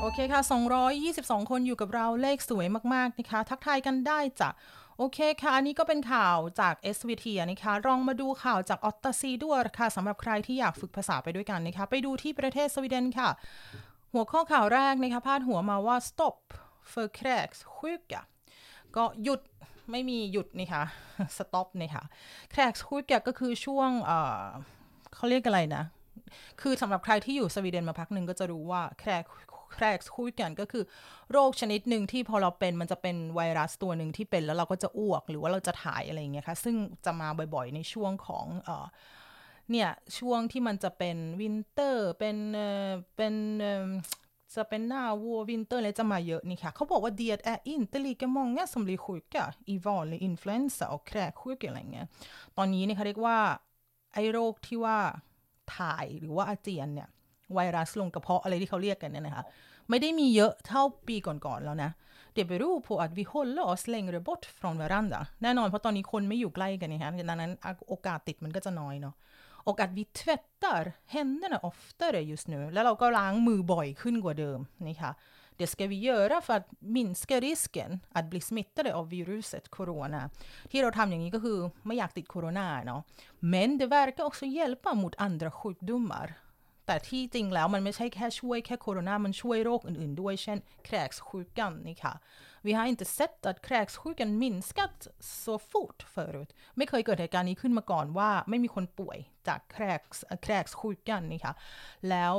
[0.00, 0.40] โอเคค่ะ
[0.96, 4.50] 222 คนอยู่กับเราเลขสวยมาก ๆ นะคะ ทักทายกันได้จ้ะ
[4.98, 13.28] โอเคค่ะ อันนี้ก็เป็นข่าวจาก SVT นะคะลองมาดูข่าวจากออตตาซีด้วยค่ะสำหรับใครที่อยากฝึกภาษาไปด้วยกันนะคะ ไปดูที่ประเทศสวีเดนค่ะ
[14.12, 16.38] หัวข้อข่าวแรกนะคะพาดหัวมาว่า stop
[16.90, 18.20] for cracks sjuka
[18.96, 19.40] ก็หยุด
[19.90, 20.82] ไม่มีหยุดนี่ค่ะ
[21.38, 22.04] stop นี่ค่ะ
[22.52, 24.44] cracks sjuka ก็คือช่วงเออ
[25.14, 25.84] เขาเรียกอะไรนะ
[26.60, 29.10] คือสำหรับใครที่อยู่สวีเดนมาพักหนึ่งก็จะรู้ว่าแคร
[29.74, 30.84] แครกคุยกันก็คือ
[31.32, 38.46] โรคชนิดหนึ่งที่พอเราเป็นมันจะเป็นไวรัสตัวหนึ่งที่เป็นแล้วเราก็จะอ้วกหรือว่าเราจะถ่ายอะไรอย่างเงี้ยค่ะ ซึ่งจะมาบ่อยๆในช่วงของ
[39.70, 43.88] เนี่ยช่วงที่มันจะเป็น winter เป็นเอ่อเป็นเอ่อ
[44.54, 51.02] จะเป็นหน้าวัว winter อะไรจะมาเยอะนี่ค่ะ เขาบอกว่า det är inte lika många som blir sjuka i vanlig influensa och
[51.10, 52.02] kräksjuka längre
[52.56, 53.38] ตอนนี้เนี่ยเขาเรียกว่า
[54.14, 54.98] ไอโรคที่ว่า
[55.76, 57.08] ถ่ายหรือว่าอาเจียนเนี่ย
[57.54, 59.44] ไวรัสลงกระเพาะอะไรที่เขาเรียกกันเนี่ยนะคะ
[59.88, 61.90] ไม่ได้มีเยอะเท่าปีก่อนๆแล้วนะ
[62.36, 67.52] det beror på att vi håller oss längre bort från varandra แน่นอนเพราะตอนนี้คนไม่อยู่ใกล้กันนะคะดังนั้น
[67.88, 69.14] โอกาสติดมันก็จะน้อยเนาะ
[69.68, 72.70] och att vi tvättar händerna oftare just nu.
[75.56, 80.30] Det ska vi göra för att minska risken att bli smittade av viruset corona.
[83.38, 86.34] Men det verkar också hjälpa mot andra sjukdomar.
[86.88, 92.14] แต่ที่จริงแล้วมันไม่ใช่แค่ช่วยแค่โคโรนา มันช่วยโรคอื่นๆด้วย เช่นแครกสคุกันนี่ค่ะ
[92.62, 95.08] Vi har inte sett att kräksjukan minskat
[95.44, 100.00] så fort förut ไม่เคยเกิดเหตุการณ์นี้ขึ้นมาก่อนว่าไม่มีคนป่วยจากแครก
[100.42, 101.54] แครกสคุกันนี่ค่ะ
[102.10, 102.34] แล้ว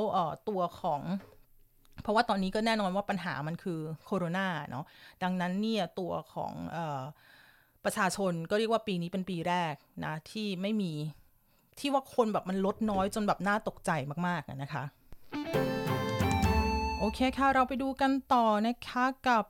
[0.48, 1.02] ตัวของ
[2.02, 4.84] เพราะว่าตอนนี้ก็แน่นอนว่าปัญหามันคือโคโรนาเนาะ
[5.22, 6.52] ดังนั้นเนี่ยตัวของ
[7.84, 10.92] ประชาชนก็เรียกว่าปีนี้เป็นปีแรกนะที่ไม่มี
[11.80, 13.90] ที่ว่าคนแบบมันลดน้อยจนแบบน่าตกใจ
[14.26, 14.84] มากๆนะคะ
[16.98, 19.44] โอเคค่ะ เราไปดูกันต่อนะคะกับ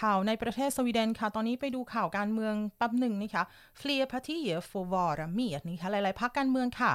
[0.00, 3.44] ข่าวในประเทศสวีเดนค่ะ ตอนนี้ไปดูข่าวการเมืองแป๊บหนึ่งนะคะ
[3.80, 6.92] Fler partier får vara med นี่ค่ะ หลายๆพรรคการเมืองค่ะ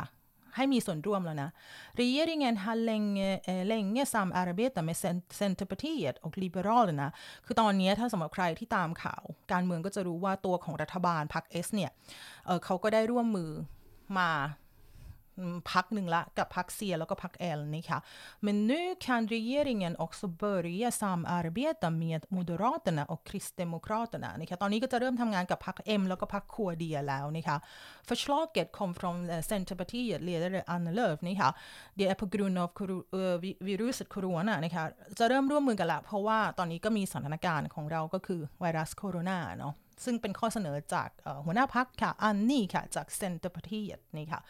[0.55, 1.49] ให้มีส่วนร่วมแล้วนะ
[2.01, 4.97] Regeringen har länge, eh, länge samarbetat med
[5.39, 7.07] Centerpartiet och Liberalerna
[7.45, 11.91] คือตอนนี้ถ้าสำหรับใครที่ตามข่าว การเมืองก็จะรู้ว่าตัวของรัฐบาลพรรคเอสเนี่ย
[12.45, 13.51] เเขาก็ได้ร่วมมือ
[14.17, 14.29] มา
[15.71, 17.99] พักหนึ่งละกับพักเซียแล้วก็พักเอลนี่ค่ะ
[18.45, 27.57] men nu kan regeringen också börja samarbeta med Moderaterna och Kristdemokraterna นี่ค่ะตอนนี้ก็จะเริ่มทำงานกับพักเอ็มแล้วก็พักคัวเดียแล้วนี่ค่ะ
[28.09, 29.17] förslaget kom från
[29.49, 31.49] Centerpartiet ledare Anna Lööf นี่ค่ะ
[31.97, 32.69] det är på grund av
[33.67, 34.85] viruset corona นี่ค่ะ
[35.19, 39.75] จะเริ่มร่วมมือกันละ เพราะว่าตอนนี้ก็มีสถานการณ์ของเราก็คือไวรัสโคโรนาเนาะ
[40.05, 41.09] ซึ่งเป็นข้อเสนอจาก
[41.45, 44.41] หัวหน้าพักค่ะ อันนี่ค่ะ จาก Centerpartiet นี่ค่ะ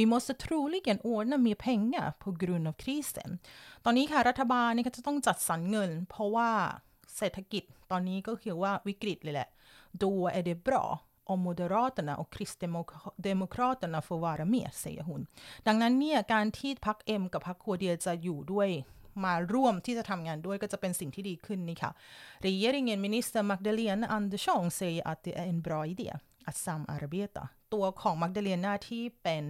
[0.00, 3.30] Vi måste troligen ordna mer pengar på grund av krisen
[3.84, 6.50] ตอนนี้ค่ะรัฐบาลนี่ก็จะต้องจัดสรรเงิน เพราะว่า
[7.16, 9.48] เศรษฐกิจตอนนี้ก็คือว่าวิกฤตเลยแหละ
[10.04, 10.84] då är det bra
[11.32, 15.20] om Moderaterna och Kristdemokraterna får vara med säger hon
[15.66, 18.68] ดังนั้นเนี่ยการที่พักเอ็มกับพักคัวเดียจะอยู่ด้วย
[19.24, 21.92] มาร่วมที่จะทำงานด้วยก็จะเป็นสิ่งที่ดีขึ้นนี่ค่ะ
[22.46, 26.10] Regeringen minister Magdalena Andersson säger att det är en bra idé
[26.50, 29.44] att samarbeta ตัวของมักเดเลียนาที่เป็น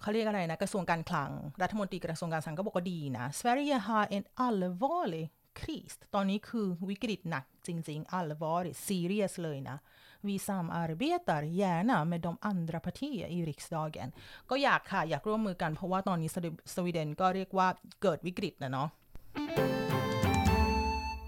[0.00, 1.30] เขาเรียกอะไรนะ กระทรวงการคลัง
[1.62, 5.26] รัฐมนตรีกระทรวงการคลังก็บอกว่าดีนะ Sverige har en allvarlig
[5.58, 9.78] kris ตอนนี้คือวิกฤตหนักจริงๆ allvarlig serious เลยนะ
[10.26, 14.08] Vi samarbetar gärna med de andra partier i riksdagen
[14.50, 16.30] ก็อยากค่ะ อยากร่วมมือกันเพราะว่าตอนนี้
[16.74, 17.68] สวีเดนก็เรียกว่า
[18.02, 18.88] เกิดวิกฤตนะเนาะ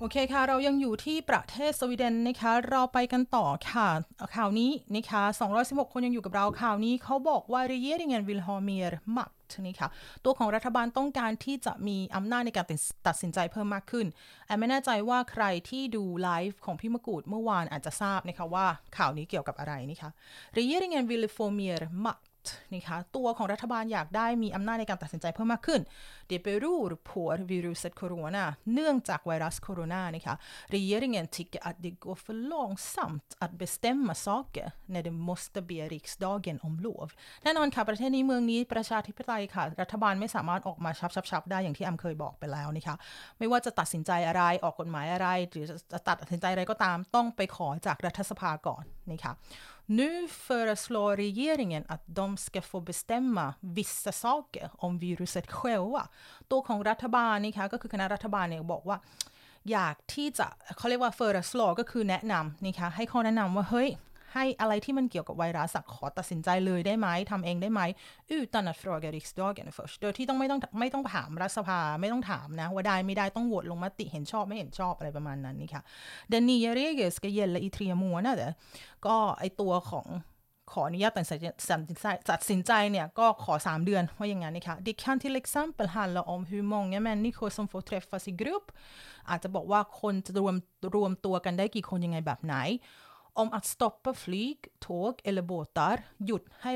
[0.05, 3.89] โอเคค่ะ เรายังอยู่ที่ประเทศสวีเดนนะคะ เราไปกันต่อค่ะ
[4.37, 5.23] ข่าวนี้นะคะ
[5.59, 9.89] 216 คนยังอยู่กับเราข่าวนี้เขาบอกว่า regeringen vill ha mer makt นี่ค่ะ
[10.25, 12.67] ตัวของรัฐบาลต้องการที่จะมีอำนาจในการ
[13.07, 14.07] ตัดสินใจเพิ่มมากขึ้น
[14.47, 20.11] แอมไม่แน่ใจว่าใครที่ดูไลฟ์ของพี่มะกูดเมื่อวานอาจจะทราบนะคะว่าข่าวนี้เกี่ยวกับอะไรนี่ค่ะ
[20.59, 22.32] regeringen vill få mer makt
[22.75, 25.81] นะคะตัวของรัฐบาลอยากได้มีอำนาจในการตัดสินใจเพิ่มมากขึ้น
[26.31, 30.35] Det beror på viruset corona เนื่องจากไวรัสโคโรนานะคะ
[30.75, 36.57] Regeringen tycker att det går för långsamt att bestämma saker när det måste be riksdagen
[36.67, 37.09] om lov
[37.45, 40.91] แน่นอนค่ะ ประเทศนี้เมืองนี้ประชาธิปไตยค่ะ รัฐบาลไม่สามารถออกมา
[41.31, 42.97] ชับๆได้อย่างที่แอมเคยบอกไปแล้วนะคะ
[43.39, 49.33] ไม่ว่าจะตัดสินใจอะไรออกกฎหมายอะไร หรือจะตัดสินใจอะไรก็ตามต้องไปขอจากรัฐสภาก่อนนะคะ
[49.87, 56.09] Nu föreslår regeringen att de ska få bestämma vissa saker om viruset själva
[56.51, 58.97] ตัวของรัฐบาลนี่คะก็คือคณะรัฐบาลเนี่ยบอกว่า
[59.71, 63.91] อยากที่จะเขาเรียกว่า first law ก็คือแนะนำนี่คะให้ข้อแนะนำว่าเฮ้ย
[64.33, 67.81] ให้อะไรที่มันเกี่ยวกับไวรัสขอตัดสินใจเลยได้ไหมทำเองได้ไหม
[68.39, 75.83] utan att fråga riksdagen först โดยที่ต้องไม่ต้องไม่ต้องถามรัฐสภาไม่ต้องถามนะ ว่าได้ไม่ได้ต้องโหวตลงมติเห็นชอบไม่เห็นชอบอะไรประมาณนั้นนี่ค่ะ
[76.33, 78.51] den nya regeln ska gälla i tre månader
[79.07, 80.09] ก็ไอตัวของ
[80.73, 81.39] ขออนุญาตตัดสิน
[82.01, 88.25] ใจตัดสินใจเนี่ย ก็ขอ 3 เดือนว่าอย่างนั้นนี่ค่ะ Det kan till exempel handla om hur många människor som får träffas
[88.31, 88.65] i grupp
[89.31, 90.57] อาจจะบอกว่าคนจะรวม
[90.95, 92.55] รวมตัวกันได้กี่คนยังไงแบบไหน
[93.35, 96.73] om att stoppa flyg, tåg eller båtar หยุดให้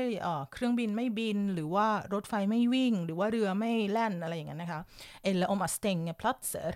[0.51, 4.81] เครื่องบินไม่บิน หรือว่ารถไฟไม่วิ่ง หรือว่าเรือไม่แล่นอะไรอย่างนั้นนะคะ
[5.29, 6.69] eller om att stänga platser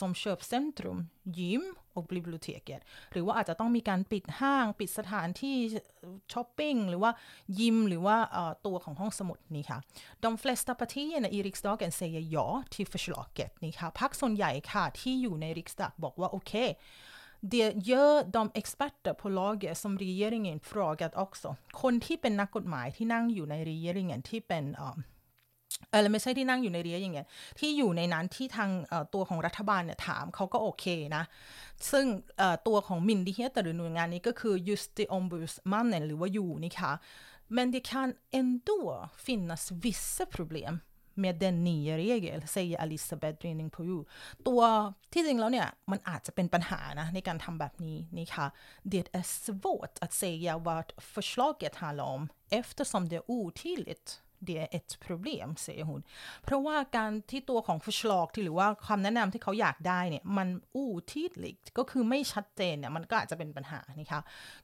[0.00, 0.98] som köpcentrum,
[1.38, 1.64] gym
[1.96, 2.80] och biblioteket
[3.12, 5.56] หรือว่าอาจจะต้องมีการปิดห้าง ปิดสถานที่
[6.32, 7.10] ช้อปปิ้งหรือว่า
[7.60, 8.16] ยิมหรือว่า
[8.66, 9.78] ตัวของห้องสมุดนี่ค่ะ
[10.22, 16.52] De flesta partierna i riksdagen säger ja till förslaget นี่ค่ะพักส่วนใหญ่ค่ะที่อยู่ใน riksdag บอกว่าโอเค
[17.44, 24.82] Det gör de experter på laget som regeringen frågat också คนที่เป็นนักกฎหมายที่นั่งอยู่ใน regeringen ที่เป็นเอ
[25.98, 27.26] อไม่ใช่ที่นั่งอยู่ในเรียอย่างเงี้ย
[27.58, 28.70] ที่อยู่ในนั้นที่ทาง
[29.14, 30.84] ตัวของรัฐบาลเนี่ยถามเขาก็โอเค
[31.16, 31.24] นะ
[31.90, 32.06] ซึ่ง
[32.66, 36.92] ตัวของมินดิเฮตหรือหน่วยงานนี้ก็คือ justi ombudsmannen หรือว่าอยู่นี่ค่ะ
[37.56, 38.08] men det kan
[38.40, 38.78] ändå
[39.24, 40.72] finnas vissa problem
[41.23, 43.97] med den nya regel säger Elisabeth Drinning p o u
[44.47, 44.61] ตัว
[45.13, 48.47] ที่จริงแล้วเนี่ยมันอาจจะเป็นปัญหานะในการทำแบบนี้นี่ค่ะ
[48.93, 52.21] Det är svårt att säga vad förslaget handlar om
[52.61, 54.07] eftersom det är otydligt
[54.48, 56.02] det är ett problem เสียหุน
[56.44, 64.20] เพราะว่าการที่ตัวของฟ r ลอกที่หรือว่าคำแนะนำที่เขาอยากได้เนี่ยมันอู้ที่ลิกก็คือไม่ชัดเจนเนี่ยมันก็อาจจะเป็นปัญหานี่ค่ะ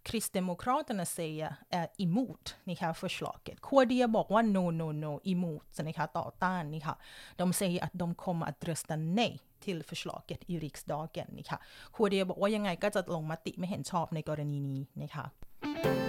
[0.09, 6.97] คริสเดโมคร a ตนาเซียเอ่อ emot นี่ค่ะ förslaget คัวเดียบอกว่า no no no emot นี่ค่ะต่อต้านนี่ค่ะ
[7.41, 9.33] de säger att de kommer att rösta nej
[9.65, 11.59] till förslaget i riksdagen นี่ค่ะ
[11.95, 16.08] คัวเดียบอกว่ายังไงก็จะลงมติไม่เห็นชอบในกรณีนี้นะคะ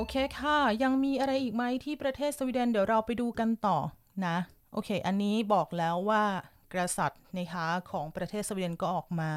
[0.00, 3.78] โอเคค่ะ ยังมีอะไรอีกไหมที่ประเทศสวีเดนเดี๋ยวเราไปดูกันต่อ
[4.26, 4.36] นะ
[4.72, 6.24] โอเค อันนี้บอกแล้วว่า
[6.72, 9.30] กษัตริย์นะคะของประเทศสวีเดนก็ออกมา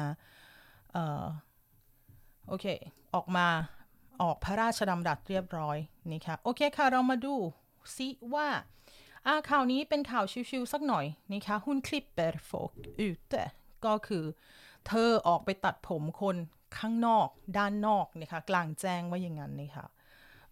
[0.92, 1.24] เอ่อ
[2.48, 2.66] โอเค
[3.14, 3.46] ออกมา
[4.22, 5.76] ออกพระราชดำรัสเรียบร้อย
[6.12, 7.34] นะคะโอเคค่ะ เรามาดู
[7.96, 8.48] ซิว่า
[9.26, 13.34] อ่าข่าวนี้เป็นข่าวชิวๆสักหน่อยนะคะ hon klipper folk ute
[13.84, 14.24] ก็คือ
[14.86, 16.36] เธอออกไปตัดผมคน
[16.78, 19.86] ข้างนอกด้านนอกนะคะกลางแจ้งว่าอย่างนั้นนะคะ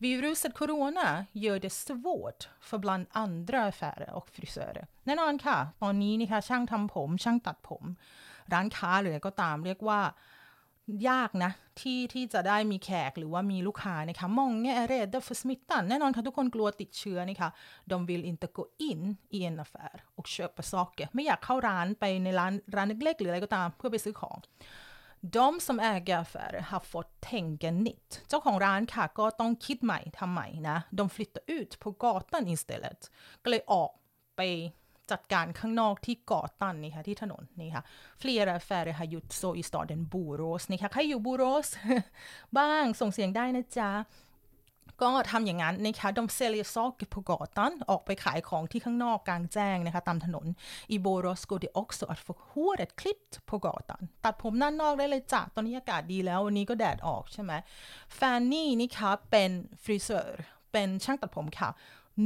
[0.02, 7.84] Viruset corona gör det svårt för bland andra affärer och frisörer แน่นอนค่ะ ตอนนี้นะคะช่างทำผม ช่างตัดผม
[8.52, 10.00] ร้านค้าหรืออะไรก็ตามเรียกว่า
[11.08, 17.50] ยากนะ ที่ที่จะได้มีแขกหรือว่ามีลูกค้านะคะมองแง่เรด för smittan แน่นอนค่ะ ทุกคนกลัวติดเชื้อนะคะ
[17.90, 19.00] de vill inte gå in
[19.36, 24.36] i en affär och köpa saker ไม่อยากเข้าร้านไปในร้านร้านเล็กๆหรืออะไรก็ตามเพื่อไปซื้อของ
[25.37, 33.01] de som äger affärer har fått tänka nytt เจ้าของร้านค่ะก็ต้องคิดใหม่ทำใหม่นะ de flyttar ut på gatan istället
[33.43, 33.89] ก็เลยออก
[34.37, 34.41] ไป
[35.11, 37.83] จัดการข้างนอกที่เกาะตันนี่ค่ะที่ถนนนี่ค่ะ
[38.21, 41.67] flera affärer har gjort så i staden Borås นี่ค่ะใครอยู่บูโรส
[42.57, 43.89] บ้างส่งเสียงได้นะจ๊ะ
[45.02, 50.46] ก็ทำอย่างนั้นนะคะดมเซเลียซอก på gatan ออกไปขายของที่ข้างนอกกลางแจ้งนะคะตามถนน
[50.94, 57.52] i Borås går det också att få håret klippt på gatan ตัดผมด้านนอกได้เลยจ้ะตอนนี้อากาศดีแล้ววันนี้ก็แดดออกใช่ไหม
[58.16, 59.50] แฟนนี่นี่คะเป็น
[59.82, 60.38] ฟรีเซอร์
[60.72, 61.70] เป็นช่างตัดผมค่ะ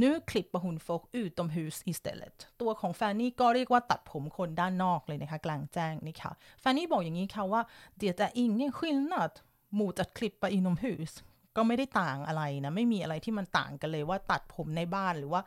[0.01, 7.61] nu klipper hon folk utomhus istället ตัวของแฟนนี่ก็เรียกว่าตัดผมคนด้านนอกเลยนะคะกลางแจ้งนี่ค่ะแฟนนี่บอกอย่างนี้ค่ะว่า
[7.99, 9.33] det är ingen skillnad
[9.79, 11.11] mot att klippa inomhus
[11.55, 15.41] ก็ไม่ได้ต่างอะไรนะ ไม่มีอะไรที่มันต่างกันเลยว่าตัดผมในบ้านหรือว่า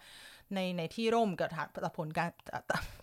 [0.55, 1.49] ในในที่ร่มกับ
[1.85, 2.31] ตัดผมกาง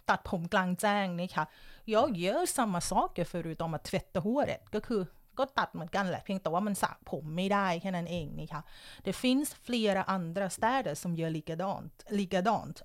[0.09, 1.45] ตัดผมกลางแจ้งนี่ค่ะ
[1.93, 5.01] jag gör samma saker förutom att tvätta håret ก็คือ
[5.39, 8.61] ก็ตัดเหมือนกันแหละเพียงแต่ว่ามันสระผมไม่ได้แค่นั้นเองนี่ค่ะ
[9.05, 12.77] det finns flera andra städer som gör likadant likadant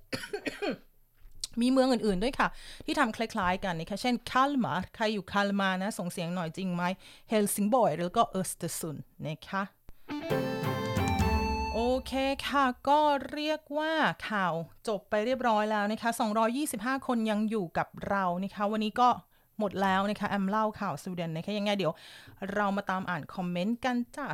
[1.61, 2.49] มีเมืองอื่นๆด้วยค่ะ
[2.87, 6.83] ที่ทำคล้ายๆกันนะคะเช่น Kalmar ใครอยู่ Kalmar นะ ส่งเสียงหน่อยจริงไหม
[7.31, 9.63] Helsingborg แล้วก็ Östersund นะคะ
[11.75, 12.13] โอเค
[12.47, 13.01] ค่ะ ก็
[13.33, 13.93] เรียกว่า
[14.29, 14.55] ข่าว
[14.89, 16.11] จบไปเรียบร้อยแล้วนะคะ
[16.59, 19.09] 225 คนยังอยู่กับเรานะคะ วันนี้ก็
[19.59, 21.93] หมดแล้วนะคะ แอมเล่าข่าวสวีเดนนะคะยังไงเดี๋ยว
[22.55, 24.29] เรามาตามอ่านคอมเมนต์กันจ้ะ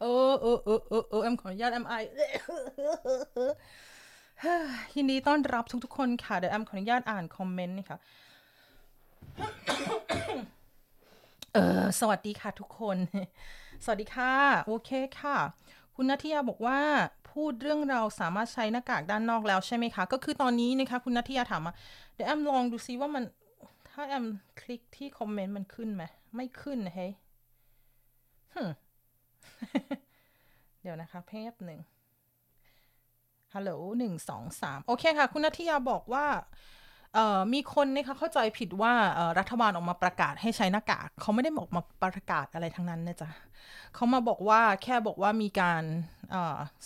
[0.00, 1.94] เออเออเออเออเออแอมขออนุญาตแอมไอ
[4.96, 7.98] ยินดีต้อนรับทุกๆคนค่ะ เดี๋ยวแอมขออนุญาตอ่านคอมเมนต์นี่ค่ะ
[11.54, 12.98] เออสวัสดีค่ะทุกคน
[13.84, 14.34] สวัสดีค่ะ
[14.66, 14.90] โอเค
[15.20, 15.36] ค่ะ
[15.96, 16.78] คุณนัทยาบอกว่า
[17.30, 21.74] พูดเรื่องเราสามารถใช้หน้ากากด้านนอกแล้วใช่ไหมคะ ก็คือตอนนี้นะคะ คุณนัทยาถามมา
[22.14, 23.24] เดี๋ยวแอมลองดูซิว่ามัน
[23.90, 24.26] ถ้าแอม
[24.60, 26.04] คลิกที่คอมเมนต์มันขึ้นไหม
[26.36, 27.12] ไม่ขึ้นนะเฮ้ย
[30.82, 31.80] เดี๋ยวนะคะ เพบหนึ่ง
[33.54, 36.26] ฮัลโหลหนึ่งสองสามโอเคค่ะ คุณนัทยาบอกว่า
[37.52, 38.92] มีคนนะคะเข้าใจผิดว่า
[39.38, 43.30] รัฐบาลออกมาประกาศให้ใช้หน้ากากเขาไม่ได้บอกมาประกาศอะไรทั้งนั้นนะจ๊ะ
[43.94, 45.82] เขามาบอกว่าแค่บอกว่ามีการ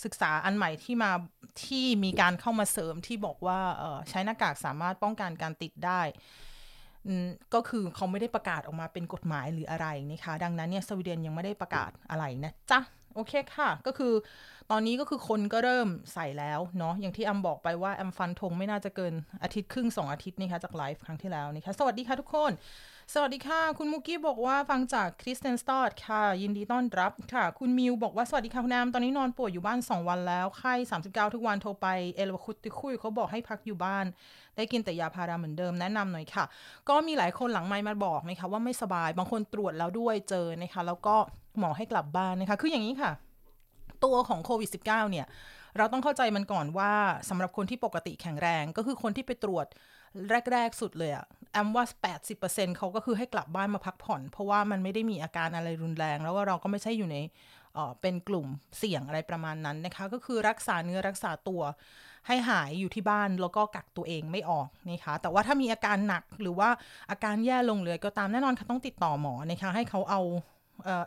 [0.03, 1.11] ศึกษาอันใหม่ที่มา
[1.63, 3.59] ที่มีการเข้ามาเสริมที่บอกว่า
[4.09, 6.01] ใช้หน้ากากสามารถป้องกันการติดได้
[7.53, 12.79] ก็คือเขาไม่ได้ประกาศออกมาเป็นกฎหมายหรืออะไรนะคะ ดังนั้นเนี่ยสวีเดนยังไม่ได้ประกาศอะไรนะจ๊ะ
[13.15, 14.13] โอเคค่ะ ก็คือ
[14.71, 22.51] ตอนนี้ก็คือคนก็เริ่มใส่แล้วเนาะอย่างที่แอมบอกไปว่าแอมฟันธงไม่น่าจะเกินอาทิตย์ครึ่งสองอาทิตย์นี่คะจากไลฟ์ครั้งที่แล้วนี่คะสวัสดีค่ะทุกคน
[23.13, 30.73] สวัสดีค่ะ คุณมุกี้บอกว่าฟังจาก Kristianstad ค่ะ ยินดีต้อนรับค่ะ คุณมิวบอกว่าสวัสดีค่ะคุณแอมตอนนี้นอนป่วยอยู่บ้าน 2 วันแล้วไข้
[31.05, 34.05] 39 ทุกวันโทรไป elva sjuttiosju เขาบอกให้พักอยู่บ้าน
[34.55, 36.45] ได้กินแต่ยาพาราเหมือนเดิมแนะนำหน่อยค่ะ
[36.89, 41.15] ก็มีหลายคนหลังไมค์มาบอกนะคะว่าไม่สบายบางคนตรวจแล้วด้วยเจอนะคะแล้วก็
[41.59, 43.11] หมอให้กลับบ้านนะคะคืออย่างนี้ค่ะ
[44.03, 45.27] ตัวของโควิด -19 เนี่ย
[45.77, 46.91] เราต้องเข้าใจมันก่อนว่า
[47.29, 49.65] สำหรับคนที่ปกติแข็งแรงก็คือคนที่ไปตรวจ
[50.51, 51.85] แรก ๆ สุดเลยอะแอมว่า
[52.31, 57.17] 80%เขาก็คือให้กลับบ้านมาพักผ่อน เพราะว่ามันไม่ได้มีอาการอะไรรุนแรง แล้วก็เราก็ไม่ใช่อยู่ใน
[58.01, 61.61] เป็นกลุ่มเสี่ยงอะไรประมาณนั้นนะคะ ก็คือรักษาเนื้อรักษาตัว
[62.27, 66.69] ให้หายอยู่ที่บ้านแล้วก็กักตัวเองไม่ออกนะคะแต่ว่าถ้ามีอาการหนักหรือว่า
[67.11, 70.21] อาการแย่ลงเลยก็ตามแน่นอนค่ะต้องติดต่อหมอนะคะให้เขาเอา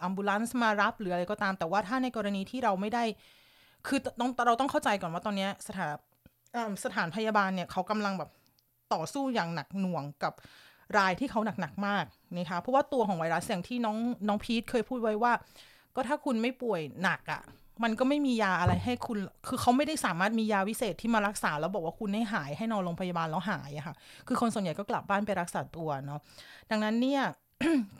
[0.05, 3.05] อัมบูลันส์มารับหรืออะไรก็ตาม แต่ว่าถ้าในกรณีที่เราไม่ได้
[3.87, 5.93] คือต้องเราต้องเข้าใจก่อนว่าตอนนี้สถาน
[6.85, 8.31] สถานพยาบาลเนี่ยเขากำลังแบบ
[8.95, 10.33] ต่อสู้อย่างหนักหน่วงกับ
[10.99, 12.05] รายที่เขาหนักๆมาก
[12.37, 13.97] นะคะเพราะว่าตัวของไวรัสอย่างที่น้อง
[14.29, 15.33] น้องพีทเคยพูดไว้ว่า
[15.97, 17.43] ก็ถ้าคุณไม่ป่วยหนักอะ่ะ
[17.83, 23.95] มันก็ไม่มียาอะไรให้คุณ คือเขาไม่ได้สามารถมียาวิเศษที่มารักษา แล้วบอกว่าคุณให้หายให้นอนโรงพยาบาลแล้วหายอะค่ะ
[24.27, 26.21] คือคนส่วนใหญ่ก็กลับบ้านไปรักษาตัวเนาะ
[26.71, 27.23] ดังนั้นเนี่ย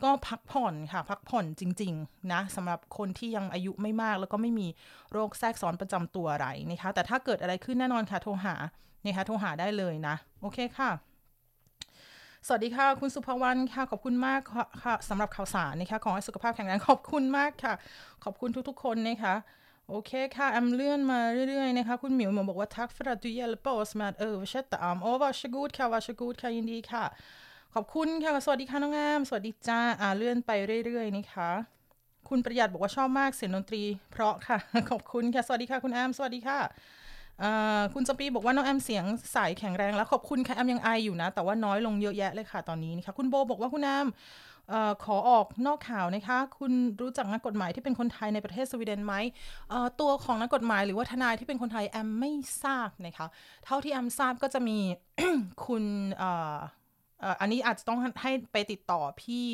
[0.03, 4.67] ก็พักผ่อนค่ะ พักผ่อนจริง ๆ นะสำหรับคนที่ยังอายุไม่มาก แล้วก็ไม่มี
[5.11, 8.55] โรคแทรกซ้อนประจำตัวอะไรนะคะ แต่ถ้าเกิดอะไรขึ้นแน่นอนค่ะ โทรหา
[9.05, 10.89] นะคะโทรหาได้เลยนะ โอเคค่ะ
[12.47, 14.41] สวัสดีค่ะ คุณสุภวรรณค่ะ ขอบคุณมาก
[14.83, 17.73] ค่ะสำหรับข่าวสารนะคะขอให้สุขภาพแข็งแรงขอบคุณมากค่ะ
[18.23, 19.35] ขอบคุณทุกๆ คนนะคะ
[19.89, 21.19] โอเคค่ะแอมเลื่อนมา
[21.49, 27.05] เรื่อยๆนะคะ คุณหมิวมาบอกว่าทัก för att du hjälper oss med att översätta am och varsågod ค่ะ varsågod ค่ะยินดีค่ะ
[27.75, 30.51] ขอบคุณค่ะ สวัสดีค่ะน้องงาม สวัสดีจ้าอ่าเลื่อนไป
[30.85, 31.49] เรื่อยๆนะคะ
[32.29, 34.57] คุณประหยัดบอกว่าชอบมากเสียงดนตรี เพราะค่ะ
[34.89, 36.59] ขอบคุณค่ะ สวัสดีค่ะ คุณแอม สวัสดีค่ะ
[37.93, 44.07] คุณจำปีบอกว่าน้องแอมเสียงใสแข็งแรงแล้วขอบคุณค่ะแอมยังไออยู่นะ แต่ว่าน้อยลงเยอะแยะเลยค่ะตอนนี้นะคะคุณโบบอกว่าคุณแอม
[44.71, 49.13] อขอออกนอกข่าวนะคะ คุณรู้จักนักกฎหมายที่เป็นคนไทยในประเทศสวีเดนไหม
[50.01, 52.31] ตัวของนักกฎหมายหรือว่าทนายที่เป็นคนไทยแอมไม่
[52.63, 53.27] ทราบนะคะ
[53.65, 54.77] เท่าที่แอมทราบก็จะมี
[55.65, 55.83] คุณ
[57.41, 59.45] อันนี้อาจจะต้องให้ไปติดต่อพี่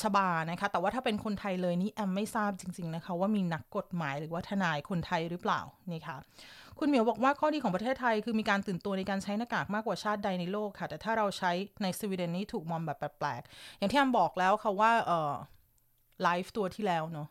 [0.00, 5.60] ชบานะคะ แต่ว่าถ้าเป็นคนไทยเลยนี่แอมไม่ทราบจริง ๆนะคะ ว่ามีนักกฎหมายหรือว่าทนายคนไทยหรือเปล่า
[5.92, 6.16] นี่ค่ะ
[6.78, 15.32] คุณเหมียวบอกว่าข้อดีของประเทศไทยคือมีการตื่นตัวในการใช้หน้ากากมากกว่าชาติใดในโลกค่ะ แต่ถ้าเราใช้ในสวีเดนนี้ถูกมองแบบแปลกๆอย่างที่แอมบอกแล้วค่ะว่าเออ
[16.22, 17.28] ไลฟ์ตัวที่แล้วเนาะ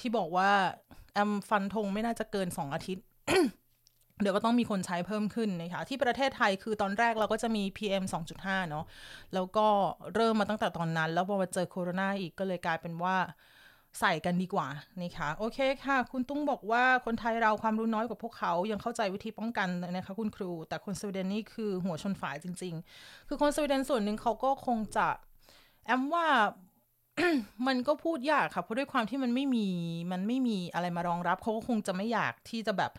[0.00, 0.50] ที่บอกว่า
[1.14, 3.04] แอมฟันธงไม่น่าจะเกิน2อาทิตย์
[4.22, 8.84] เดี๋ยวก็ต้องมีคนใช้เพิ่มขึ้นนะคะที่ประเทศไทยคือตอนแรกเราก็จะมี PM 2.5 เนาะ
[9.34, 9.66] แล้วก็
[10.14, 13.16] เริ่มมาตั้งแต่ตอนนั้น แล้วพอมาเจอโควิดอีกก็เลยกลายเป็นว่า
[14.00, 14.68] ใส่กันดีกว่า
[15.02, 25.08] นะคะโอเคค่ะ คุณตุ้งบอกว่าคนไทยเราความรู้น้อยกว่าพวกเขา ยังเข้าใจวิธีป้องกันนะคะคุณครู แต่คนสวีเดนนี่คือหัวชนฝายจริง ๆ คือคนสวีเดนส่วนหนึ่งเขาก็คงจะ
[25.86, 26.26] แอมว่า
[27.66, 29.66] มันก็พูดยากค่ะเพราะด้วยความที่มันไม่มี
[30.12, 32.92] มันไม่มีอะไรมารองรับเขาก็คงจะไม่อยากที่จะแบบ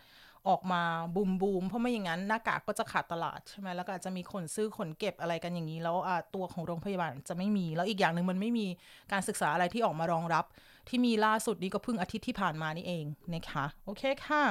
[0.48, 0.82] ออกมา
[1.14, 5.96] บูมบูมเพราะไม่อย่างนั้นหน้ากากก็จะขาดตลาดใช่ไหมแล้วก็อาจจะมีคนซื้อขนเก็บอะไรกันอย่างนี้ แล้ว
[6.34, 8.66] ตัวของโรงพยาบาลจะไม่มี แล้วอีกอย่างหนึ่งมันไม่มี
[9.12, 10.44] การศึกษาอะไรที่ออกมารองรับ
[10.88, 13.04] ที่มีล่าสุดนี้ก็เพิ่งอาทิตย์ที่ผ่านมานี่เอง
[13.34, 14.42] นะคะโอเคค่ะ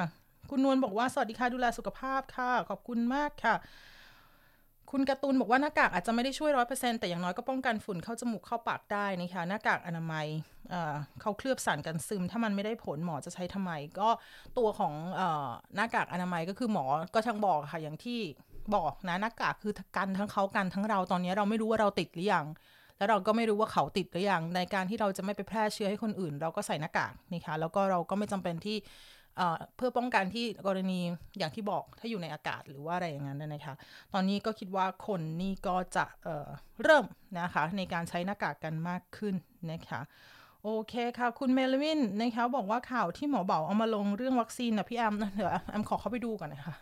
[0.50, 3.54] คุณนวลบอกว่าสวัสดีค่ะดูแลสุขภาพค่ะ ขอบคุณมากค่ะ
[4.90, 10.26] คุณการ์ตูนบอกว่าหน้ากากอาจจะไม่ได้ช่วยร้อยเปอร์เซ็นต์แต่อย่างน้อยก็ป้องกันฝุ่นเข้าจมูกเข้าปากได้นะคะหน้ากากอนามัย
[11.20, 14.08] เขาเคลือบสารกันซึม ถ้ามันไม่ได้ผลหมอจะใช้ทำไม ก็
[14.58, 15.22] ตัวของอ
[15.74, 18.20] หน้ากากอนามัยก็คือหมอก็ช่างบอกค่ะอย่างที่
[18.76, 22.46] บอกนะหน้ากากคือกันทั้งเขากันทั้งเราตอนนี้เราไม่รู้ว่าเราติดหรือยัง
[22.98, 28.76] แล้วเราก็ไม่รู้ว่าเขาติดหรือยังในการที่เราจะไม่ไปแพร่เชื้อให้คนอื่น เราก็ใส่หน้ากากนี่ค่ะแล้วก็เราก็ไม่จำเป็นที่
[29.76, 31.00] เพื่อป้องกันที่กรณี
[31.38, 33.74] อย่างที่บอกถ้าอยู่ในอากาศหรือว่าอะไรอย่างนั้นนะคะ
[34.12, 37.04] ตอนนี้ก็คิดว่าคนนี่ก็จะเเริ่ม
[37.40, 39.34] นะคะในการใช้หน้ากากกันมากขึ้น
[39.72, 40.00] นะคะ
[40.68, 46.74] โอเคค่ะ คุณเมลวินนะคะบอกว่าข่าวที่หมอเบาเอามาลงเรื่องวัคซีนนะพี่แอมเดี๋ยวแอมขอเข้าไปดูก่อนนะคะ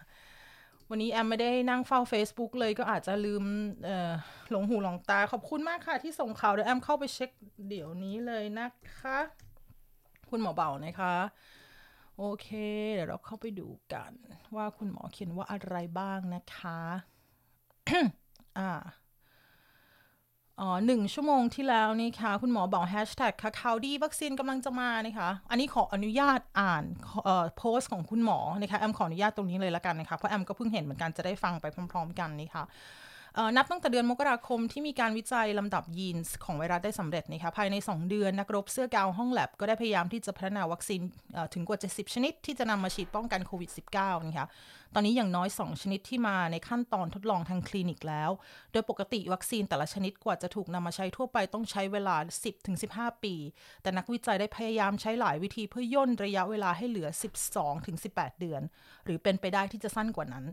[0.90, 3.44] วันนี้แอมไม่ได้นั่งเฝ้า Facebook เลยก็อาจจะลืม
[4.51, 7.31] หลงหูหลงตาขอบคุณมากค่ะที่ส่งข่าวเดี๋ยวแอมเข้าไปเช็ค
[7.68, 9.18] เดี๋ยวนี้เลยนะคะ
[10.31, 11.14] คุณหมอเบานะคะ
[12.18, 12.49] โอเค
[12.94, 14.12] เดี๋ยวเราเข้าไปดูกัน
[14.57, 16.81] ว่าคุณหมอเขียนว่าอะไรบ้างนะคะ
[18.59, 18.70] อ่า
[20.61, 26.85] อ๋อหนึ่งชั่วโมงที่แล้วนี่ค่ะ คุณหมอบอกแฮชแท็กค่ะข่าวดีวัคซีนกำลังจะมานะคะ อันนี้ขออนุญาตอ่าน
[27.25, 32.64] เอ่อโพสต์ของคุณหมอนะคะแอมขออนุญาตตรงนี้เลยละกันนะคะ เพราะแอมก็เพิ่งเห็นเหมือนกันจะได้ฟังไปพร้อม ๆ กันนี่ค่ะ
[33.57, 41.01] นับตั้งแต่เดือนมกราคมที่มีการวิจัยลำดับยีนส์ของไวรัสได้สำเร็จนะคะภายใน 2 เดือนนักรบเสื้อกาวห้องแลบก็ได้พยายามที่จะพัฒนาวัคซีน
[41.55, 44.47] ถึงกว่า 70 ชนิดที่จะนำมาฉีดป้องกันโควิด -19 นะคะ
[44.96, 48.30] ตอนนี้อย่างน้อย 2 ชนิดที่มาในขั้นตอนทดลองทางคลินิกแล้ว
[48.72, 52.16] โดยปกติวัคซีนแต่ละชนิดกว่าจะถูกนำมาใช้ทั่วไปต้องใช้เวลา
[52.70, 53.35] 10-15 ปี
[53.83, 57.09] แต่นักวิจัยได้พยายามใช้หลายวิธีเพื่อย่นระยะเวลาให้เหลือ
[57.74, 58.62] 12-18 เดือน
[59.04, 60.44] หรือเป็นไปได้ที่จะสั้นกว่านั้น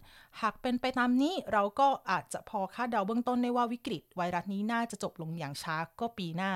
[0.41, 6.51] หากเป็นไปตามนี้เราก็อาจจะพอคาดเดาเบื้องต้นได้ว่าวิกฤตไวรัสนี้น่าจะจบลงอย่างช้าก็ปีหน้า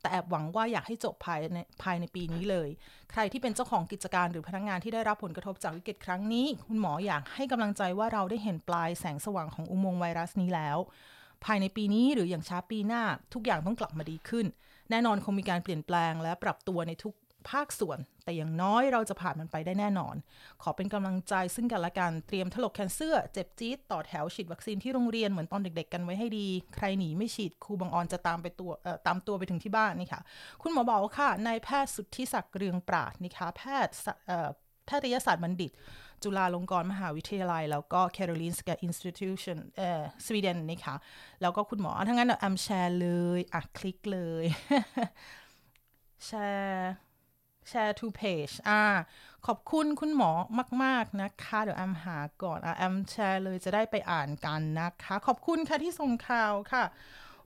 [0.00, 2.68] แต่แอบหวังว่าอยากให้จบภายในภายในปีนี้เลย
[3.10, 10.78] ใครที่เป็นเจ้าของกิจการหรือพนักงงานที่ได้รับผลกระทบจากวิกฤตครั้งนี้ คุณหมออยากให้กำลังใจว่าเราได้เห็นปลายแสงสว่างของอุโมงค์ไวรัสนี้แล้ว
[11.44, 13.02] ภายในปีนี้หรืออย่างช้าปีหน้า
[13.34, 14.46] ทุกอย่างต้องกลับมาดีขึ้น
[14.90, 17.14] แน่นอนคงมีการเปลี่ยนแปลงและปรับตัวในทุก
[17.50, 20.14] ภาคส่วน แต่อย่างน้อยเราจะผ่านมันไปได้แน่นอน
[20.62, 26.46] ขอเป็นกำลังใจซึ่งกันและกันเตรียมถลกแคนเสื้อ เจ็บจี๊ดต่อแถวฉีดวัคซีนที่โรงเรียนเหมือนตอนเด็กๆ กันไว้ให้ดี
[26.76, 28.70] ใครหนีไม่ฉีดครูบางออนจะตามไปตัว
[29.06, 30.22] ตามตัวไปถึงที่บ้านนี่ค่ะ
[30.62, 33.94] คุณหมอบอกค่ะนายแพทย์สุทธิศักดิ์เรืองปราดนี่ค่ะแพทย์
[34.86, 35.72] แพทยศาสตร์บัณฑิต
[36.22, 40.94] จุฬาลงกรณ์มหาวิทยาลัย แล้วก็ Karolinska Institution เอ่อสวีเดนนี่ค่ะ
[41.40, 44.44] แล้วก็คุณหมอทั้งนั้นแอมแชร์เลย อะ คลิกเลย
[46.26, 46.92] แชร์
[47.68, 48.84] share to page อ่า
[49.46, 50.30] ขอบคุณคุณหมอ
[50.84, 56.84] มาก ๆ นะคะ เดี๋ยวแอมหาก่อนอะแอมแชร์เลยจะได้ไปอ่านกันนะคะ ขอบคุณค่ะที่ส่งข่าวค่ะ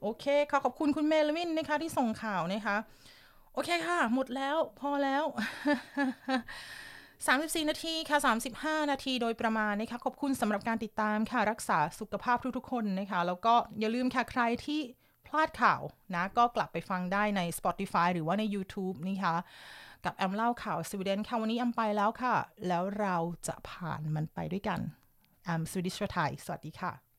[0.03, 2.77] โอเคค่ะขอบคุณคุณเมลวินนะคะที่ส่งข่าวนะคะ
[3.53, 5.25] โอเคค่ะ หมดแล้วพอแล้ว
[6.87, 8.19] 34 นาทีค่ะ
[8.83, 14.81] 35 นาทีโดยประมาณนะคะ ขอบคุณสำหรับการติดตามค่ะ รักษาสุขภาพทุก ๆ คนนะคะ แล้วก็อย่าลืมค่ะ ใครที่
[15.27, 15.81] พลาดข่าว
[16.15, 19.37] นะ ก็กลับไปฟังได้ใน Spotify หรือว่าใน YouTube นะคะ
[20.05, 22.35] กับแอมเล่าข่าวสวีเดนค่ะวันนี้แอมไปแล้วค่ะ
[22.69, 24.81] แล้วเราจะผ่านมันไปด้วยกัน
[25.45, 27.12] แอมสวีดิชไทยสวัสดีค่ะ